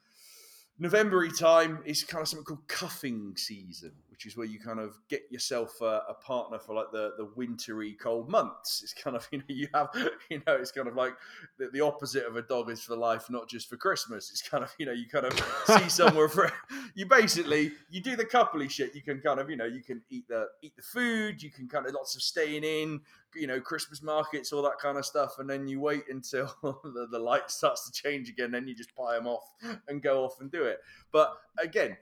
November 0.78 1.28
time, 1.28 1.80
is 1.84 2.04
kind 2.04 2.22
of 2.22 2.28
something 2.28 2.44
called 2.44 2.66
cuffing 2.68 3.34
season, 3.36 3.92
which 4.14 4.26
is 4.26 4.36
where 4.36 4.46
you 4.46 4.60
kind 4.60 4.78
of 4.78 4.96
get 5.08 5.22
yourself 5.28 5.80
a, 5.80 6.02
a 6.08 6.14
partner 6.14 6.56
for 6.56 6.72
like 6.72 6.92
the 6.92 7.14
the 7.18 7.28
wintry 7.34 7.96
cold 8.00 8.28
months. 8.28 8.80
It's 8.80 8.94
kind 8.94 9.16
of 9.16 9.26
you 9.32 9.38
know 9.38 9.44
you 9.48 9.66
have 9.74 9.88
you 10.30 10.40
know 10.46 10.54
it's 10.54 10.70
kind 10.70 10.86
of 10.86 10.94
like 10.94 11.14
the, 11.58 11.68
the 11.72 11.80
opposite 11.80 12.24
of 12.24 12.36
a 12.36 12.42
dog 12.42 12.70
is 12.70 12.80
for 12.80 12.94
life, 12.94 13.28
not 13.28 13.48
just 13.48 13.68
for 13.68 13.76
Christmas. 13.76 14.30
It's 14.30 14.48
kind 14.48 14.62
of 14.62 14.72
you 14.78 14.86
know 14.86 14.92
you 14.92 15.06
kind 15.08 15.26
of 15.26 15.32
see 15.66 15.88
somewhere 15.88 16.28
for 16.28 16.52
you 16.94 17.06
basically 17.06 17.72
you 17.90 18.00
do 18.00 18.14
the 18.14 18.24
coupley 18.24 18.70
shit. 18.70 18.94
You 18.94 19.02
can 19.02 19.20
kind 19.20 19.40
of 19.40 19.50
you 19.50 19.56
know 19.56 19.64
you 19.64 19.82
can 19.82 20.00
eat 20.10 20.28
the 20.28 20.46
eat 20.62 20.76
the 20.76 20.82
food. 20.82 21.42
You 21.42 21.50
can 21.50 21.66
kind 21.66 21.84
of 21.84 21.92
lots 21.92 22.14
of 22.14 22.22
staying 22.22 22.62
in. 22.62 23.00
You 23.34 23.48
know 23.48 23.60
Christmas 23.60 24.00
markets, 24.00 24.52
all 24.52 24.62
that 24.62 24.78
kind 24.80 24.96
of 24.96 25.04
stuff, 25.04 25.40
and 25.40 25.50
then 25.50 25.66
you 25.66 25.80
wait 25.80 26.04
until 26.08 26.54
the, 26.62 27.08
the 27.10 27.18
light 27.18 27.50
starts 27.50 27.90
to 27.90 28.02
change 28.02 28.28
again. 28.28 28.52
Then 28.52 28.68
you 28.68 28.76
just 28.76 28.94
buy 28.94 29.16
them 29.16 29.26
off 29.26 29.50
and 29.88 30.00
go 30.00 30.24
off 30.24 30.40
and 30.40 30.52
do 30.52 30.62
it. 30.62 30.78
But 31.10 31.36
again, 31.58 31.96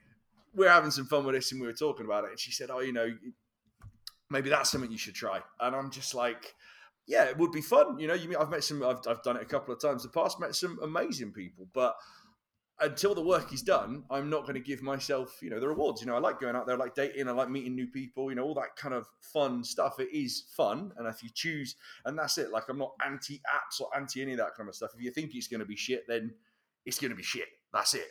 we're 0.54 0.68
having 0.68 0.90
some 0.90 1.06
fun 1.06 1.25
with 1.25 1.35
this, 1.35 1.52
and 1.52 1.61
we 1.61 1.66
were 1.66 1.73
talking 1.73 2.06
about 2.06 2.25
it. 2.25 2.30
And 2.30 2.40
she 2.40 2.52
said, 2.52 2.71
"Oh, 2.71 2.80
you 2.80 2.92
know." 2.92 3.09
maybe 4.32 4.50
that's 4.50 4.71
something 4.71 4.90
you 4.90 4.99
should 4.99 5.14
try. 5.14 5.40
And 5.61 5.76
I'm 5.76 5.90
just 5.90 6.14
like, 6.14 6.54
yeah, 7.06 7.25
it 7.25 7.37
would 7.37 7.52
be 7.52 7.61
fun. 7.61 7.99
You 7.99 8.09
know, 8.09 8.14
you 8.14 8.28
mean 8.28 8.38
I've 8.38 8.50
met 8.50 8.64
some, 8.64 8.82
I've, 8.82 9.00
I've 9.06 9.23
done 9.23 9.37
it 9.37 9.42
a 9.42 9.47
couple 9.47 9.75
of 9.75 9.80
times 9.80 10.04
in 10.04 10.11
the 10.11 10.21
past, 10.21 10.40
met 10.40 10.56
some 10.56 10.78
amazing 10.82 11.32
people, 11.32 11.68
but 11.75 11.94
until 12.80 13.14
the 13.14 13.23
work 13.23 13.52
is 13.52 13.62
done, 13.62 14.04
I'm 14.11 14.30
not 14.30 14.42
going 14.42 14.54
to 14.54 14.61
give 14.61 14.82
myself, 14.82 15.38
you 15.42 15.50
know, 15.50 15.61
the 15.61 15.68
rewards. 15.68 16.00
You 16.00 16.09
know, 16.09 16.16
I 16.16 16.18
like 16.18 16.40
going 16.40 16.56
out 16.56 16.66
there, 16.66 16.75
I 16.75 16.78
like 16.78 16.94
dating, 16.94 17.28
I 17.28 17.32
like 17.32 17.50
meeting 17.50 17.75
new 17.75 17.87
people, 17.87 18.30
you 18.30 18.35
know, 18.35 18.44
all 18.44 18.54
that 18.54 18.75
kind 18.76 18.94
of 18.94 19.06
fun 19.21 19.62
stuff. 19.62 20.00
It 20.00 20.09
is 20.12 20.44
fun. 20.56 20.90
And 20.97 21.06
if 21.06 21.23
you 21.23 21.28
choose, 21.32 21.76
and 22.06 22.18
that's 22.18 22.38
it, 22.38 22.50
like 22.50 22.64
I'm 22.68 22.78
not 22.78 22.92
anti 23.04 23.40
apps 23.40 23.80
or 23.80 23.88
anti 23.94 24.23
any 24.23 24.32
of 24.32 24.38
that 24.38 24.54
kind 24.56 24.68
of 24.68 24.75
stuff. 24.75 24.90
If 24.97 25.02
you 25.02 25.11
think 25.11 25.32
it's 25.35 25.49
going 25.49 25.61
to 25.61 25.66
be 25.66 25.76
shit, 25.76 26.04
then 26.09 26.32
it's 26.87 26.99
going 26.99 27.11
to 27.11 27.16
be 27.16 27.23
shit. 27.23 27.49
That's 27.73 27.94
it. 27.94 28.09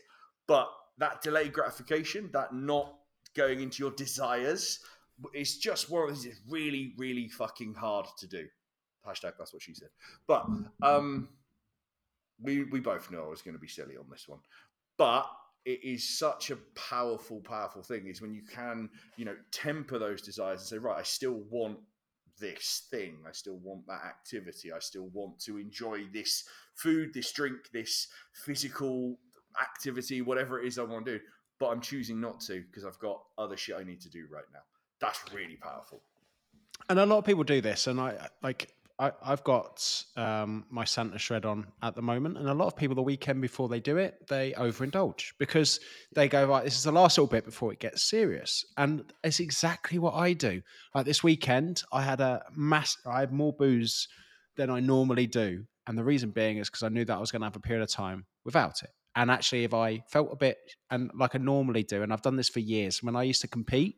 But 0.47 0.69
that 1.01 1.21
delayed 1.21 1.51
gratification, 1.51 2.29
that 2.31 2.53
not 2.53 2.95
going 3.35 3.59
into 3.59 3.83
your 3.83 3.91
desires, 3.91 4.79
is 5.33 5.57
just 5.57 5.89
one 5.89 6.09
of 6.09 6.21
these 6.21 6.39
really, 6.47 6.93
really 6.97 7.27
fucking 7.27 7.73
hard 7.73 8.05
to 8.19 8.27
do. 8.27 8.45
Hashtag 9.05 9.33
that's 9.37 9.51
what 9.51 9.63
she 9.63 9.73
said. 9.73 9.89
But 10.27 10.45
um 10.83 11.29
we 12.39 12.63
we 12.65 12.79
both 12.79 13.11
know 13.11 13.23
I 13.25 13.29
was 13.29 13.41
going 13.41 13.55
to 13.55 13.59
be 13.59 13.67
silly 13.67 13.97
on 13.97 14.05
this 14.09 14.27
one, 14.27 14.39
but 14.97 15.25
it 15.65 15.83
is 15.83 16.17
such 16.17 16.51
a 16.51 16.57
powerful, 16.75 17.39
powerful 17.41 17.83
thing. 17.83 18.07
Is 18.07 18.21
when 18.21 18.33
you 18.33 18.43
can, 18.43 18.89
you 19.17 19.25
know, 19.25 19.35
temper 19.51 19.97
those 19.97 20.21
desires 20.21 20.61
and 20.61 20.67
say, 20.67 20.77
right, 20.77 20.99
I 20.99 21.03
still 21.03 21.43
want 21.49 21.79
this 22.39 22.87
thing. 22.89 23.17
I 23.27 23.31
still 23.31 23.57
want 23.57 23.85
that 23.87 24.03
activity. 24.05 24.71
I 24.71 24.79
still 24.79 25.09
want 25.13 25.39
to 25.41 25.57
enjoy 25.57 26.05
this 26.13 26.43
food, 26.75 27.13
this 27.13 27.31
drink, 27.31 27.57
this 27.73 28.07
physical 28.33 29.17
activity, 29.59 30.21
whatever 30.21 30.59
it 30.59 30.67
is 30.67 30.77
I 30.77 30.83
want 30.83 31.05
to 31.05 31.17
do. 31.17 31.23
But 31.59 31.69
I'm 31.69 31.81
choosing 31.81 32.19
not 32.19 32.39
to 32.41 32.61
because 32.61 32.85
I've 32.85 32.99
got 32.99 33.21
other 33.37 33.57
shit 33.57 33.75
I 33.77 33.83
need 33.83 34.01
to 34.01 34.09
do 34.09 34.25
right 34.31 34.45
now. 34.53 34.61
That's 34.99 35.19
really 35.33 35.55
powerful. 35.55 36.01
And 36.89 36.99
a 36.99 37.05
lot 37.05 37.19
of 37.19 37.25
people 37.25 37.43
do 37.43 37.61
this, 37.61 37.87
and 37.87 37.99
I 37.99 38.29
like 38.41 38.73
I, 39.01 39.11
have 39.23 39.43
got 39.43 40.03
um, 40.15 40.65
my 40.69 40.85
Santa 40.85 41.17
shred 41.17 41.43
on 41.43 41.65
at 41.81 41.95
the 41.95 42.03
moment, 42.03 42.37
and 42.37 42.47
a 42.47 42.53
lot 42.53 42.67
of 42.67 42.75
people 42.75 42.95
the 42.95 43.01
weekend 43.01 43.41
before 43.41 43.67
they 43.67 43.79
do 43.79 43.97
it, 43.97 44.27
they 44.29 44.51
overindulge 44.51 45.33
because 45.39 45.79
they 46.13 46.27
go 46.27 46.45
right. 46.45 46.63
This 46.63 46.75
is 46.75 46.83
the 46.83 46.91
last 46.91 47.17
little 47.17 47.27
bit 47.27 47.43
before 47.43 47.73
it 47.73 47.79
gets 47.79 48.03
serious, 48.03 48.63
and 48.77 49.11
it's 49.23 49.39
exactly 49.39 49.97
what 49.97 50.13
I 50.13 50.33
do. 50.33 50.61
Like 50.93 51.05
this 51.05 51.23
weekend, 51.23 51.81
I 51.91 52.03
had 52.03 52.21
a 52.21 52.43
mass. 52.55 52.95
I 53.03 53.21
had 53.21 53.33
more 53.33 53.53
booze 53.53 54.07
than 54.55 54.69
I 54.69 54.79
normally 54.79 55.25
do, 55.25 55.65
and 55.87 55.97
the 55.97 56.03
reason 56.03 56.29
being 56.29 56.57
is 56.57 56.69
because 56.69 56.83
I 56.83 56.89
knew 56.89 57.05
that 57.05 57.17
I 57.17 57.19
was 57.19 57.31
going 57.31 57.41
to 57.41 57.47
have 57.47 57.55
a 57.55 57.59
period 57.59 57.81
of 57.81 57.89
time 57.89 58.25
without 58.45 58.83
it. 58.83 58.91
And 59.15 59.29
actually, 59.29 59.63
if 59.65 59.73
I 59.73 60.03
felt 60.07 60.29
a 60.31 60.35
bit 60.35 60.57
and 60.89 61.11
like 61.13 61.35
I 61.35 61.39
normally 61.39 61.83
do, 61.83 62.03
and 62.03 62.13
I've 62.13 62.21
done 62.21 62.37
this 62.37 62.49
for 62.49 62.59
years, 62.59 63.03
when 63.03 63.15
I 63.15 63.23
used 63.23 63.41
to 63.41 63.47
compete, 63.47 63.97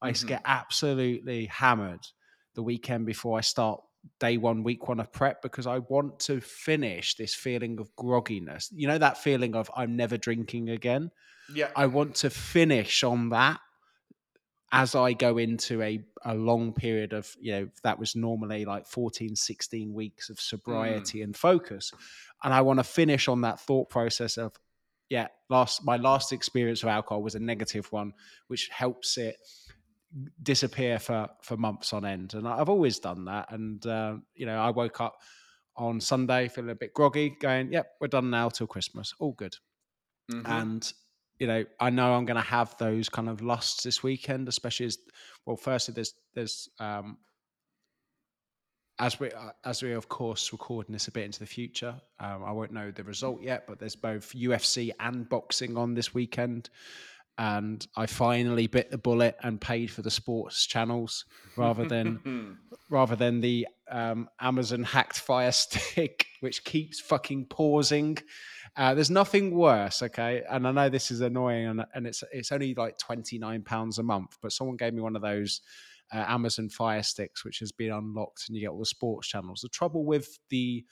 I 0.00 0.08
used 0.08 0.20
mm-hmm. 0.20 0.28
to 0.28 0.34
get 0.34 0.42
absolutely 0.44 1.46
hammered 1.46 2.06
the 2.54 2.62
weekend 2.62 3.06
before 3.06 3.38
I 3.38 3.40
start 3.40 3.80
day 4.20 4.36
one, 4.36 4.62
week 4.62 4.88
one 4.88 5.00
of 5.00 5.12
prep 5.12 5.42
because 5.42 5.66
I 5.66 5.78
want 5.78 6.20
to 6.20 6.40
finish 6.40 7.16
this 7.16 7.34
feeling 7.34 7.80
of 7.80 7.94
grogginess. 7.96 8.68
You 8.72 8.86
know, 8.88 8.98
that 8.98 9.18
feeling 9.18 9.56
of 9.56 9.70
I'm 9.76 9.96
never 9.96 10.16
drinking 10.16 10.70
again. 10.70 11.10
Yeah. 11.52 11.70
I 11.76 11.86
want 11.86 12.16
to 12.16 12.30
finish 12.30 13.02
on 13.02 13.30
that 13.30 13.60
as 14.76 14.94
I 14.94 15.14
go 15.14 15.38
into 15.38 15.80
a, 15.80 16.04
a 16.22 16.34
long 16.34 16.74
period 16.74 17.14
of, 17.14 17.34
you 17.40 17.52
know, 17.52 17.68
that 17.82 17.98
was 17.98 18.14
normally 18.14 18.66
like 18.66 18.86
14, 18.86 19.34
16 19.34 19.94
weeks 19.94 20.28
of 20.28 20.38
sobriety 20.38 21.20
mm. 21.20 21.24
and 21.24 21.36
focus. 21.36 21.92
And 22.44 22.52
I 22.52 22.60
want 22.60 22.78
to 22.78 22.84
finish 22.84 23.26
on 23.26 23.40
that 23.40 23.58
thought 23.58 23.88
process 23.88 24.36
of, 24.36 24.52
yeah, 25.08 25.28
last 25.48 25.84
my 25.84 25.96
last 25.96 26.32
experience 26.32 26.82
of 26.82 26.90
alcohol 26.90 27.22
was 27.22 27.34
a 27.34 27.40
negative 27.40 27.90
one, 27.90 28.12
which 28.48 28.68
helps 28.68 29.16
it 29.16 29.36
disappear 30.42 30.98
for 30.98 31.28
for 31.42 31.56
months 31.56 31.92
on 31.92 32.06
end 32.06 32.32
and 32.32 32.48
i've 32.48 32.70
always 32.70 33.00
done 33.00 33.26
that 33.26 33.52
and 33.52 33.86
uh, 33.86 34.14
you 34.34 34.46
know 34.46 34.56
i 34.56 34.70
woke 34.70 35.00
up 35.00 35.16
on 35.76 36.00
sunday 36.00 36.48
feeling 36.48 36.70
a 36.70 36.74
bit 36.74 36.94
groggy 36.94 37.36
going 37.40 37.70
yep 37.70 37.88
we're 38.00 38.06
done 38.06 38.30
now 38.30 38.48
till 38.48 38.68
christmas 38.68 39.12
all 39.18 39.32
good 39.32 39.56
mm-hmm. 40.32 40.50
and 40.50 40.92
you 41.38 41.46
know 41.46 41.64
i 41.80 41.90
know 41.90 42.14
i'm 42.14 42.24
going 42.24 42.36
to 42.36 42.42
have 42.42 42.76
those 42.78 43.08
kind 43.08 43.28
of 43.28 43.42
lusts 43.42 43.82
this 43.82 44.02
weekend 44.02 44.48
especially 44.48 44.86
as 44.86 44.98
well 45.44 45.56
firstly 45.56 45.94
there's 45.94 46.14
there's 46.34 46.68
um 46.78 47.18
as 48.98 49.20
we 49.20 49.30
uh, 49.30 49.50
as 49.64 49.82
we 49.82 49.92
of 49.92 50.08
course 50.08 50.52
recording 50.52 50.92
this 50.92 51.08
a 51.08 51.12
bit 51.12 51.24
into 51.24 51.38
the 51.38 51.46
future 51.46 51.94
um, 52.20 52.42
i 52.44 52.50
won't 52.50 52.72
know 52.72 52.90
the 52.90 53.04
result 53.04 53.42
yet 53.42 53.66
but 53.66 53.78
there's 53.78 53.96
both 53.96 54.32
ufc 54.34 54.90
and 55.00 55.28
boxing 55.28 55.76
on 55.76 55.94
this 55.94 56.14
weekend 56.14 56.70
and 57.38 57.86
I 57.96 58.06
finally 58.06 58.66
bit 58.66 58.90
the 58.90 58.98
bullet 58.98 59.36
and 59.42 59.60
paid 59.60 59.90
for 59.90 60.02
the 60.02 60.10
sports 60.10 60.64
channels 60.64 61.26
rather 61.56 61.84
than 61.84 62.58
rather 62.90 63.14
than 63.14 63.40
the 63.40 63.68
um, 63.90 64.28
Amazon 64.40 64.82
hacked 64.82 65.18
Fire 65.18 65.52
Stick, 65.52 66.26
which 66.40 66.64
keeps 66.64 66.98
fucking 67.00 67.46
pausing. 67.46 68.18
Uh, 68.76 68.92
there's 68.94 69.10
nothing 69.10 69.54
worse, 69.54 70.02
okay? 70.02 70.42
And 70.50 70.68
I 70.68 70.72
know 70.72 70.88
this 70.88 71.10
is 71.10 71.22
annoying, 71.22 71.66
and, 71.66 71.84
and 71.94 72.06
it's 72.06 72.22
it's 72.30 72.52
only 72.52 72.74
like 72.74 72.98
twenty 72.98 73.38
nine 73.38 73.62
pounds 73.62 73.98
a 73.98 74.02
month, 74.02 74.36
but 74.42 74.52
someone 74.52 74.76
gave 74.76 74.92
me 74.92 75.00
one 75.00 75.16
of 75.16 75.22
those 75.22 75.62
uh, 76.12 76.24
Amazon 76.28 76.68
Fire 76.68 77.02
Sticks, 77.02 77.44
which 77.44 77.58
has 77.60 77.72
been 77.72 77.90
unlocked, 77.90 78.44
and 78.46 78.56
you 78.56 78.62
get 78.62 78.70
all 78.70 78.78
the 78.78 78.86
sports 78.86 79.28
channels. 79.28 79.60
The 79.62 79.70
trouble 79.70 80.04
with 80.04 80.38
the 80.50 80.84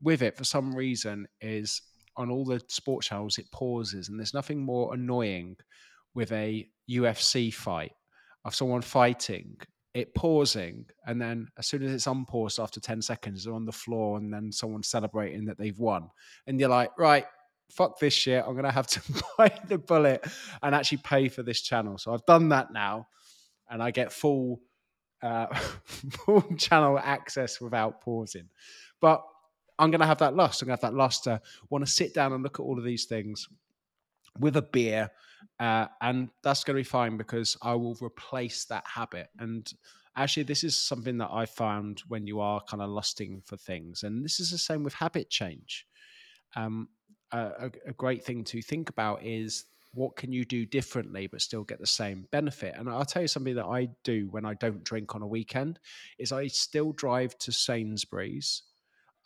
with 0.00 0.22
it, 0.22 0.36
for 0.36 0.44
some 0.44 0.74
reason, 0.74 1.26
is 1.40 1.82
on 2.16 2.30
all 2.30 2.44
the 2.44 2.60
sports 2.68 3.08
channels 3.08 3.38
it 3.38 3.50
pauses, 3.50 4.08
and 4.08 4.18
there's 4.18 4.34
nothing 4.34 4.60
more 4.60 4.94
annoying 4.94 5.56
with 6.14 6.30
a 6.30 6.68
UFC 6.88 7.52
fight 7.52 7.92
of 8.44 8.54
someone 8.54 8.82
fighting, 8.82 9.56
it 9.96 10.14
pausing, 10.14 10.84
and 11.06 11.20
then 11.20 11.48
as 11.56 11.66
soon 11.66 11.82
as 11.82 11.90
it's 11.90 12.06
unpaused 12.06 12.60
after 12.60 12.80
10 12.80 13.00
seconds, 13.00 13.44
they're 13.44 13.54
on 13.54 13.64
the 13.64 13.72
floor 13.72 14.18
and 14.18 14.30
then 14.30 14.52
someone 14.52 14.82
celebrating 14.82 15.46
that 15.46 15.56
they've 15.56 15.78
won. 15.78 16.10
And 16.46 16.60
you're 16.60 16.68
like, 16.68 16.90
right, 16.98 17.24
fuck 17.70 17.98
this 17.98 18.12
shit. 18.12 18.44
I'm 18.46 18.52
to 18.64 18.70
have 18.70 18.86
to 18.88 19.00
bite 19.38 19.66
the 19.68 19.78
bullet 19.78 20.26
and 20.62 20.74
actually 20.74 20.98
pay 20.98 21.28
for 21.28 21.42
this 21.42 21.62
channel. 21.62 21.96
So 21.96 22.12
I've 22.12 22.26
done 22.26 22.50
that 22.50 22.74
now 22.74 23.08
and 23.70 23.82
I 23.82 23.90
get 23.90 24.12
full, 24.12 24.60
uh, 25.22 25.46
full 25.86 26.42
channel 26.58 26.98
access 26.98 27.58
without 27.58 28.02
pausing. 28.02 28.50
But 29.00 29.24
I'm 29.78 29.90
to 30.00 30.06
have 30.06 30.18
that 30.18 30.36
lust. 30.36 30.60
I'm 30.60 30.66
to 30.66 30.72
have 30.72 30.80
that 30.92 30.94
lust 30.94 31.24
to 31.24 31.40
want 31.70 31.86
to 31.86 31.90
sit 31.90 32.12
down 32.12 32.34
and 32.34 32.42
look 32.42 32.60
at 32.60 32.62
all 32.62 32.76
of 32.76 32.84
these 32.84 33.06
things 33.06 33.48
with 34.38 34.58
a 34.58 34.62
beer. 34.62 35.10
Uh, 35.58 35.86
and 36.00 36.28
that's 36.42 36.64
going 36.64 36.76
to 36.76 36.80
be 36.80 36.88
fine 36.88 37.16
because 37.16 37.56
I 37.62 37.74
will 37.74 37.96
replace 38.00 38.64
that 38.66 38.84
habit. 38.86 39.28
And 39.38 39.70
actually, 40.16 40.44
this 40.44 40.64
is 40.64 40.76
something 40.76 41.18
that 41.18 41.30
I 41.32 41.46
found 41.46 42.02
when 42.08 42.26
you 42.26 42.40
are 42.40 42.60
kind 42.68 42.82
of 42.82 42.90
lusting 42.90 43.42
for 43.44 43.56
things. 43.56 44.02
And 44.02 44.24
this 44.24 44.40
is 44.40 44.50
the 44.50 44.58
same 44.58 44.82
with 44.82 44.94
habit 44.94 45.30
change. 45.30 45.86
Um, 46.54 46.88
a, 47.32 47.70
a 47.86 47.92
great 47.92 48.24
thing 48.24 48.44
to 48.44 48.62
think 48.62 48.88
about 48.88 49.22
is 49.24 49.64
what 49.92 50.14
can 50.14 50.30
you 50.30 50.44
do 50.44 50.66
differently 50.66 51.26
but 51.26 51.40
still 51.40 51.64
get 51.64 51.80
the 51.80 51.86
same 51.86 52.26
benefit 52.30 52.74
and 52.76 52.88
i'll 52.88 53.04
tell 53.04 53.22
you 53.22 53.28
something 53.28 53.54
that 53.54 53.64
i 53.64 53.88
do 54.04 54.28
when 54.30 54.44
i 54.44 54.54
don't 54.54 54.84
drink 54.84 55.14
on 55.14 55.22
a 55.22 55.26
weekend 55.26 55.78
is 56.18 56.32
i 56.32 56.46
still 56.46 56.92
drive 56.92 57.36
to 57.38 57.50
sainsbury's 57.50 58.62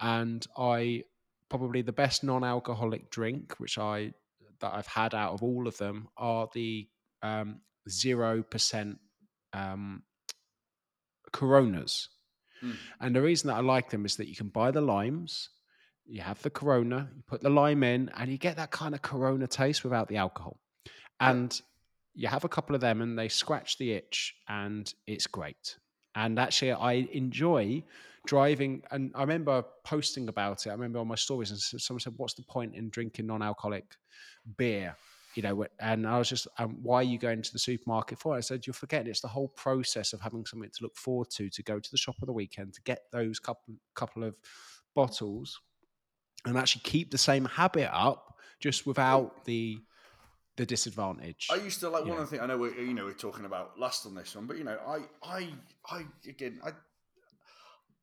and 0.00 0.47
i 0.57 1.03
probably 1.49 1.83
the 1.83 1.93
best 1.93 2.23
non-alcoholic 2.23 3.11
drink 3.11 3.55
which 3.59 3.79
i 3.79 4.12
that 4.61 4.73
I've 4.75 4.87
had 4.87 5.14
out 5.14 5.33
of 5.33 5.43
all 5.43 5.67
of 5.67 5.76
them 5.79 6.09
are 6.17 6.49
the 6.52 6.88
um, 7.23 7.61
zero 7.88 8.43
percent 8.43 8.99
um, 9.52 10.02
Coronas. 11.33 12.09
Mm. 12.62 12.76
And 13.00 13.17
the 13.17 13.23
reason 13.23 13.49
that 13.49 13.57
I 13.57 13.61
like 13.61 13.90
them 13.90 14.05
is 14.05 14.17
that 14.17 14.29
you 14.29 14.37
can 14.37 14.49
buy 14.49 14.71
the 14.71 14.81
limes, 14.81 15.49
you 16.05 16.21
have 16.23 16.43
the 16.43 16.50
Corona, 16.50 17.09
you 17.14 17.23
put 17.26 17.40
the 17.40 17.50
lime 17.50 17.83
in, 17.83 18.11
and 18.17 18.31
you 18.31 18.38
get 18.38 18.57
that 18.57 18.71
kind 18.71 18.95
of 18.95 19.02
Corona 19.02 19.47
taste 19.47 19.85
without 19.85 20.09
the 20.09 20.17
alcohol. 20.17 20.59
And 21.21 21.61
you 22.14 22.29
have 22.29 22.45
a 22.45 22.49
couple 22.49 22.75
of 22.75 22.81
them, 22.81 23.00
and 23.00 23.19
they 23.19 23.29
scratch 23.29 23.79
the 23.79 23.93
itch, 23.93 24.35
and 24.49 24.93
it's 25.07 25.26
great. 25.26 25.76
And 26.14 26.38
actually, 26.38 26.73
I 26.73 26.93
enjoy 27.12 27.85
driving. 28.26 28.83
And 28.90 29.12
I 29.14 29.21
remember 29.21 29.64
posting 29.85 30.29
about 30.29 30.67
it. 30.67 30.71
I 30.71 30.73
remember 30.73 30.99
on 30.99 31.09
my 31.09 31.14
stories, 31.14 31.50
and 31.50 31.61
someone 31.61 32.00
said, 32.00 32.14
"What's 32.17 32.35
the 32.35 32.43
point 32.43 32.75
in 32.75 32.90
drinking 32.90 33.26
non-alcoholic 33.26 33.97
beer?" 34.57 34.97
You 35.37 35.43
know, 35.45 35.64
and 35.79 36.09
I 36.09 36.19
was 36.19 36.29
just, 36.29 36.49
um, 36.59 36.83
"Why 36.83 36.97
are 36.97 37.02
you 37.05 37.17
going 37.17 37.40
to 37.43 37.52
the 37.52 37.59
supermarket 37.59 38.19
for?" 38.19 38.35
I 38.37 38.40
said, 38.40 38.67
"You're 38.67 38.75
forgetting 38.75 39.09
it's 39.09 39.21
the 39.21 39.29
whole 39.29 39.49
process 39.49 40.12
of 40.12 40.21
having 40.21 40.45
something 40.45 40.69
to 40.71 40.83
look 40.83 40.97
forward 40.97 41.31
to, 41.31 41.49
to 41.49 41.62
go 41.62 41.79
to 41.79 41.90
the 41.90 41.97
shop 41.97 42.17
of 42.21 42.26
the 42.26 42.33
weekend, 42.33 42.75
to 42.75 42.83
get 42.83 43.05
those 43.12 43.38
couple 43.38 43.76
couple 43.95 44.25
of 44.25 44.35
bottles, 44.95 45.61
and 46.45 46.59
actually 46.59 46.83
keep 46.83 47.11
the 47.12 47.19
same 47.19 47.45
habit 47.45 47.88
up, 47.93 48.38
just 48.59 48.87
without 48.87 49.45
the." 49.45 49.79
The 50.61 50.67
disadvantage. 50.67 51.49
I 51.50 51.55
used 51.55 51.81
to 51.81 51.88
like 51.88 52.02
one 52.02 52.17
know. 52.17 52.17
of 52.17 52.21
the 52.21 52.26
things 52.26 52.43
I 52.43 52.47
know 52.47 52.59
we're 52.59 52.75
you 52.75 52.93
know 52.93 53.07
we're 53.07 53.14
talking 53.14 53.47
about 53.47 53.79
lust 53.79 54.05
on 54.05 54.14
this 54.14 54.37
one, 54.37 54.47
but 54.47 54.59
you 54.59 54.64
know 54.64 54.76
I 54.87 54.99
I 55.26 55.49
I 55.90 56.05
again 56.29 56.61
I 56.62 56.73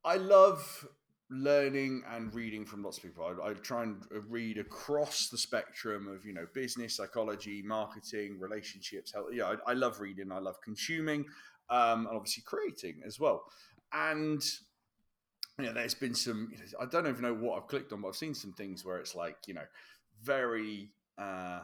I 0.03 0.15
love 0.15 0.87
learning 1.29 2.01
and 2.09 2.33
reading 2.33 2.65
from 2.65 2.81
lots 2.81 2.97
of 2.97 3.03
people. 3.03 3.25
I, 3.25 3.49
I, 3.49 3.53
try 3.53 3.83
and 3.83 4.01
read 4.29 4.57
across 4.57 5.27
the 5.27 5.37
spectrum 5.37 6.07
of 6.07 6.25
you 6.25 6.33
know 6.33 6.47
business, 6.55 6.95
psychology, 6.95 7.61
marketing, 7.61 8.39
relationships, 8.39 9.13
health. 9.13 9.27
Yeah, 9.31 9.53
I, 9.67 9.71
I 9.71 9.73
love 9.73 9.99
reading. 9.99 10.31
I 10.31 10.39
love 10.39 10.59
consuming, 10.63 11.25
um, 11.69 12.07
and 12.07 12.15
obviously 12.15 12.41
creating 12.43 13.01
as 13.05 13.19
well. 13.19 13.43
And 13.93 14.41
you 15.59 15.65
know, 15.65 15.73
there's 15.73 15.93
been 15.93 16.15
some. 16.15 16.51
I 16.81 16.85
don't 16.87 17.05
even 17.05 17.21
know 17.21 17.35
what 17.35 17.61
I've 17.61 17.67
clicked 17.67 17.93
on, 17.93 18.01
but 18.01 18.07
I've 18.07 18.15
seen 18.15 18.33
some 18.33 18.53
things 18.53 18.83
where 18.83 18.97
it's 18.97 19.13
like 19.13 19.37
you 19.45 19.53
know, 19.53 19.67
very 20.23 20.89
uh, 21.19 21.59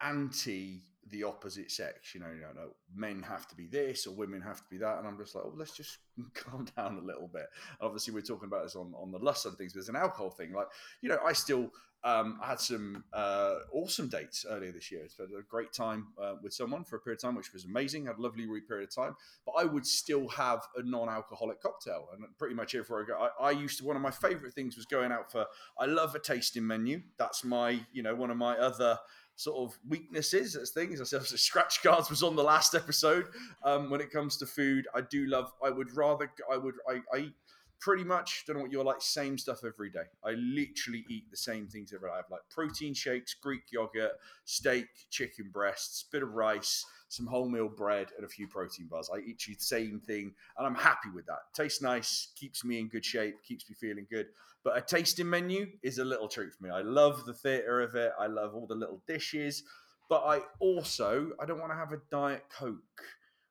anti 0.00 0.82
the 1.10 1.22
opposite 1.22 1.70
sex. 1.70 2.14
You 2.14 2.20
know, 2.20 2.30
you 2.32 2.40
know, 2.40 2.70
men 2.94 3.22
have 3.22 3.46
to 3.48 3.54
be 3.54 3.66
this 3.66 4.06
or 4.06 4.14
women 4.14 4.40
have 4.40 4.58
to 4.58 4.70
be 4.70 4.78
that, 4.78 4.98
and 4.98 5.06
I'm 5.06 5.18
just 5.18 5.34
like, 5.34 5.44
oh, 5.44 5.54
let's 5.56 5.76
just 5.76 5.98
calm 6.34 6.66
down 6.76 6.98
a 6.98 7.04
little 7.04 7.28
bit. 7.32 7.46
Obviously, 7.80 8.14
we're 8.14 8.22
talking 8.22 8.48
about 8.48 8.64
this 8.64 8.76
on 8.76 8.92
on 8.96 9.12
the 9.12 9.18
lust 9.18 9.46
and 9.46 9.56
things. 9.56 9.72
But 9.72 9.78
there's 9.78 9.88
an 9.88 9.96
alcohol 9.96 10.30
thing. 10.30 10.52
Like, 10.52 10.68
you 11.00 11.08
know, 11.08 11.18
I 11.24 11.32
still 11.32 11.70
um, 12.04 12.38
I 12.40 12.50
had 12.50 12.60
some 12.60 13.02
uh, 13.12 13.56
awesome 13.72 14.08
dates 14.08 14.46
earlier 14.48 14.70
this 14.70 14.92
year. 14.92 15.02
It's 15.04 15.18
a 15.18 15.26
great 15.48 15.72
time 15.72 16.08
uh, 16.22 16.34
with 16.40 16.54
someone 16.54 16.84
for 16.84 16.96
a 16.96 17.00
period 17.00 17.18
of 17.18 17.22
time, 17.22 17.34
which 17.34 17.52
was 17.52 17.64
amazing. 17.64 18.06
Had 18.06 18.18
a 18.18 18.22
lovely 18.22 18.46
period 18.68 18.90
of 18.90 18.94
time. 18.94 19.16
But 19.44 19.52
I 19.58 19.64
would 19.64 19.84
still 19.84 20.28
have 20.28 20.60
a 20.76 20.84
non-alcoholic 20.84 21.60
cocktail, 21.60 22.08
and 22.12 22.24
pretty 22.38 22.54
much 22.54 22.76
everywhere 22.76 23.04
I 23.04 23.06
go, 23.08 23.28
I, 23.40 23.48
I 23.48 23.50
used 23.50 23.78
to. 23.78 23.84
One 23.84 23.96
of 23.96 24.02
my 24.02 24.12
favorite 24.12 24.54
things 24.54 24.76
was 24.76 24.86
going 24.86 25.10
out 25.10 25.32
for. 25.32 25.46
I 25.80 25.86
love 25.86 26.14
a 26.14 26.20
tasting 26.20 26.66
menu. 26.66 27.02
That's 27.18 27.44
my, 27.44 27.80
you 27.92 28.04
know, 28.04 28.14
one 28.14 28.30
of 28.30 28.36
my 28.36 28.56
other 28.56 28.98
sort 29.36 29.58
of 29.58 29.78
weaknesses 29.88 30.56
as 30.56 30.70
things. 30.70 31.00
I 31.00 31.04
said 31.04 31.24
scratch 31.26 31.82
cards 31.82 32.10
was 32.10 32.22
on 32.22 32.34
the 32.36 32.42
last 32.42 32.74
episode. 32.74 33.26
Um, 33.62 33.90
when 33.90 34.00
it 34.00 34.10
comes 34.10 34.36
to 34.38 34.46
food, 34.46 34.88
I 34.94 35.02
do 35.02 35.26
love. 35.26 35.52
I 35.62 35.70
would 35.70 35.94
rather. 35.94 36.30
I 36.50 36.56
would. 36.56 36.74
I, 36.88 37.00
I 37.14 37.18
eat 37.18 37.34
pretty 37.80 38.04
much. 38.04 38.44
Don't 38.46 38.56
know 38.56 38.62
what 38.62 38.72
you're 38.72 38.84
like. 38.84 39.00
Same 39.00 39.38
stuff 39.38 39.60
every 39.64 39.90
day. 39.90 40.04
I 40.24 40.32
literally 40.32 41.04
eat 41.08 41.30
the 41.30 41.36
same 41.36 41.68
things 41.68 41.92
every 41.92 42.08
day. 42.08 42.14
I 42.14 42.16
have 42.16 42.30
like 42.30 42.40
protein 42.50 42.94
shakes, 42.94 43.34
Greek 43.34 43.62
yogurt, 43.70 44.12
steak, 44.44 44.86
chicken 45.10 45.50
breasts, 45.52 46.04
bit 46.10 46.22
of 46.22 46.32
rice. 46.32 46.84
Some 47.08 47.28
wholemeal 47.28 47.74
bread 47.76 48.08
and 48.16 48.26
a 48.26 48.28
few 48.28 48.48
protein 48.48 48.88
bars. 48.88 49.10
I 49.12 49.18
eat 49.18 49.42
the 49.46 49.54
same 49.58 50.00
thing, 50.00 50.34
and 50.58 50.66
I'm 50.66 50.74
happy 50.74 51.08
with 51.14 51.26
that. 51.26 51.38
Tastes 51.54 51.80
nice, 51.80 52.28
keeps 52.34 52.64
me 52.64 52.80
in 52.80 52.88
good 52.88 53.04
shape, 53.04 53.36
keeps 53.44 53.68
me 53.68 53.76
feeling 53.78 54.06
good. 54.10 54.26
But 54.64 54.76
a 54.76 54.80
tasting 54.80 55.30
menu 55.30 55.68
is 55.84 55.98
a 55.98 56.04
little 56.04 56.26
treat 56.26 56.52
for 56.52 56.64
me. 56.64 56.70
I 56.70 56.80
love 56.80 57.24
the 57.24 57.32
theatre 57.32 57.80
of 57.82 57.94
it. 57.94 58.12
I 58.18 58.26
love 58.26 58.54
all 58.54 58.66
the 58.66 58.74
little 58.74 59.00
dishes. 59.06 59.62
But 60.08 60.24
I 60.24 60.40
also 60.58 61.30
I 61.40 61.46
don't 61.46 61.60
want 61.60 61.72
to 61.72 61.76
have 61.76 61.92
a 61.92 62.00
diet 62.10 62.44
coke 62.50 63.02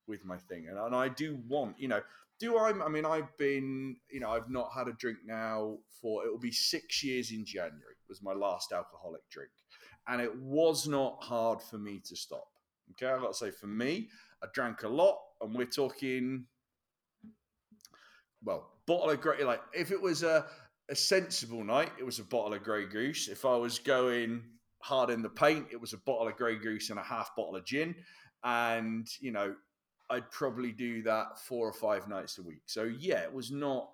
with 0.07 0.24
my 0.25 0.38
thing, 0.38 0.67
and, 0.69 0.77
and 0.77 0.95
I 0.95 1.09
do 1.09 1.39
want 1.47 1.79
you 1.79 1.88
know. 1.88 2.01
Do 2.38 2.57
I? 2.57 2.71
I 2.83 2.89
mean, 2.89 3.05
I've 3.05 3.35
been 3.38 3.95
you 4.09 4.19
know 4.19 4.29
I've 4.29 4.50
not 4.50 4.71
had 4.74 4.88
a 4.88 4.93
drink 4.93 5.19
now 5.25 5.77
for 6.01 6.25
it 6.25 6.31
will 6.31 6.39
be 6.39 6.51
six 6.51 7.03
years 7.03 7.31
in 7.31 7.45
January. 7.45 7.95
Was 8.09 8.21
my 8.21 8.33
last 8.33 8.71
alcoholic 8.71 9.27
drink, 9.29 9.51
and 10.07 10.21
it 10.21 10.35
was 10.38 10.88
not 10.88 11.24
hard 11.24 11.62
for 11.62 11.77
me 11.77 12.01
to 12.05 12.15
stop. 12.15 12.47
Okay, 12.91 13.11
I've 13.11 13.21
got 13.21 13.33
to 13.33 13.37
say 13.37 13.51
for 13.51 13.67
me, 13.67 14.09
I 14.43 14.47
drank 14.53 14.83
a 14.83 14.87
lot, 14.87 15.17
and 15.41 15.55
we're 15.55 15.65
talking 15.65 16.45
well, 18.43 18.69
bottle 18.85 19.09
of 19.09 19.21
Grey. 19.21 19.43
Like 19.43 19.61
if 19.73 19.91
it 19.91 20.01
was 20.01 20.23
a 20.23 20.45
a 20.89 20.95
sensible 20.95 21.63
night, 21.63 21.91
it 21.99 22.05
was 22.05 22.19
a 22.19 22.23
bottle 22.23 22.53
of 22.53 22.63
Grey 22.63 22.85
Goose. 22.85 23.27
If 23.27 23.43
I 23.43 23.55
was 23.55 23.79
going 23.79 24.43
hard 24.81 25.09
in 25.09 25.21
the 25.21 25.29
paint, 25.29 25.67
it 25.71 25.81
was 25.81 25.93
a 25.93 25.97
bottle 25.97 26.27
of 26.27 26.35
Grey 26.35 26.57
Goose 26.57 26.91
and 26.91 26.99
a 26.99 27.03
half 27.03 27.35
bottle 27.35 27.55
of 27.55 27.65
gin. 27.65 27.95
And, 28.43 29.07
you 29.19 29.31
know, 29.31 29.55
I'd 30.11 30.29
probably 30.29 30.71
do 30.71 31.01
that 31.03 31.39
four 31.39 31.67
or 31.67 31.73
five 31.73 32.07
nights 32.07 32.37
a 32.37 32.43
week. 32.43 32.61
So, 32.67 32.83
yeah, 32.83 33.21
it 33.21 33.33
was 33.33 33.51
not 33.51 33.89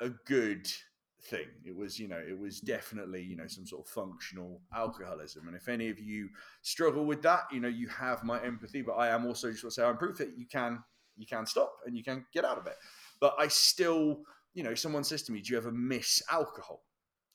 a 0.00 0.08
good 0.26 0.66
thing. 1.24 1.46
It 1.64 1.76
was, 1.76 1.98
you 1.98 2.08
know, 2.08 2.18
it 2.18 2.38
was 2.38 2.60
definitely, 2.60 3.22
you 3.22 3.36
know, 3.36 3.46
some 3.46 3.66
sort 3.66 3.86
of 3.86 3.92
functional 3.92 4.60
alcoholism. 4.74 5.46
And 5.46 5.56
if 5.56 5.68
any 5.68 5.88
of 5.88 5.98
you 5.98 6.28
struggle 6.62 7.04
with 7.04 7.22
that, 7.22 7.44
you 7.52 7.60
know, 7.60 7.68
you 7.68 7.88
have 7.88 8.24
my 8.24 8.42
empathy. 8.42 8.82
But 8.82 8.94
I 8.94 9.08
am 9.08 9.26
also 9.26 9.50
just 9.50 9.64
want 9.64 9.74
to 9.74 9.80
say 9.80 9.84
I'm 9.84 9.96
proof 9.96 10.18
that 10.18 10.36
you 10.36 10.46
can 10.46 10.82
you 11.16 11.26
can 11.26 11.46
stop 11.46 11.74
and 11.86 11.96
you 11.96 12.02
can 12.02 12.24
get 12.32 12.44
out 12.44 12.58
of 12.58 12.66
it. 12.66 12.76
But 13.20 13.34
I 13.38 13.48
still 13.48 14.22
you 14.54 14.62
know, 14.62 14.74
someone 14.74 15.04
says 15.04 15.22
to 15.24 15.32
me, 15.32 15.40
"Do 15.40 15.52
you 15.52 15.58
ever 15.58 15.72
miss 15.72 16.22
alcohol?" 16.30 16.84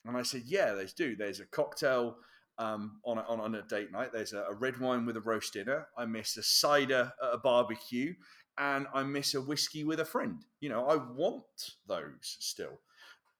And 0.04 0.16
I 0.16 0.22
said, 0.22 0.42
"Yeah, 0.46 0.74
they 0.74 0.86
do. 0.86 1.16
There's 1.16 1.40
a 1.40 1.46
cocktail 1.46 2.16
um, 2.58 3.00
on, 3.04 3.18
a, 3.18 3.22
on, 3.22 3.54
a 3.54 3.62
date 3.62 3.92
night. 3.92 4.12
There's 4.12 4.32
a, 4.32 4.44
a, 4.44 4.54
red 4.54 4.78
wine 4.78 5.06
with 5.06 5.16
a 5.16 5.20
roast 5.20 5.52
dinner. 5.52 5.86
I 5.96 6.06
miss 6.06 6.36
a 6.36 6.42
cider 6.42 7.12
at 7.22 7.34
a 7.34 7.38
barbecue, 7.38 8.14
and 8.56 8.86
I 8.92 9.02
miss 9.04 9.34
a 9.34 9.40
whiskey 9.40 9.84
with 9.84 10.00
a 10.00 10.04
friend. 10.04 10.44
You 10.60 10.70
know, 10.70 10.86
I 10.86 10.96
want 10.96 11.44
those 11.86 12.36
still, 12.40 12.80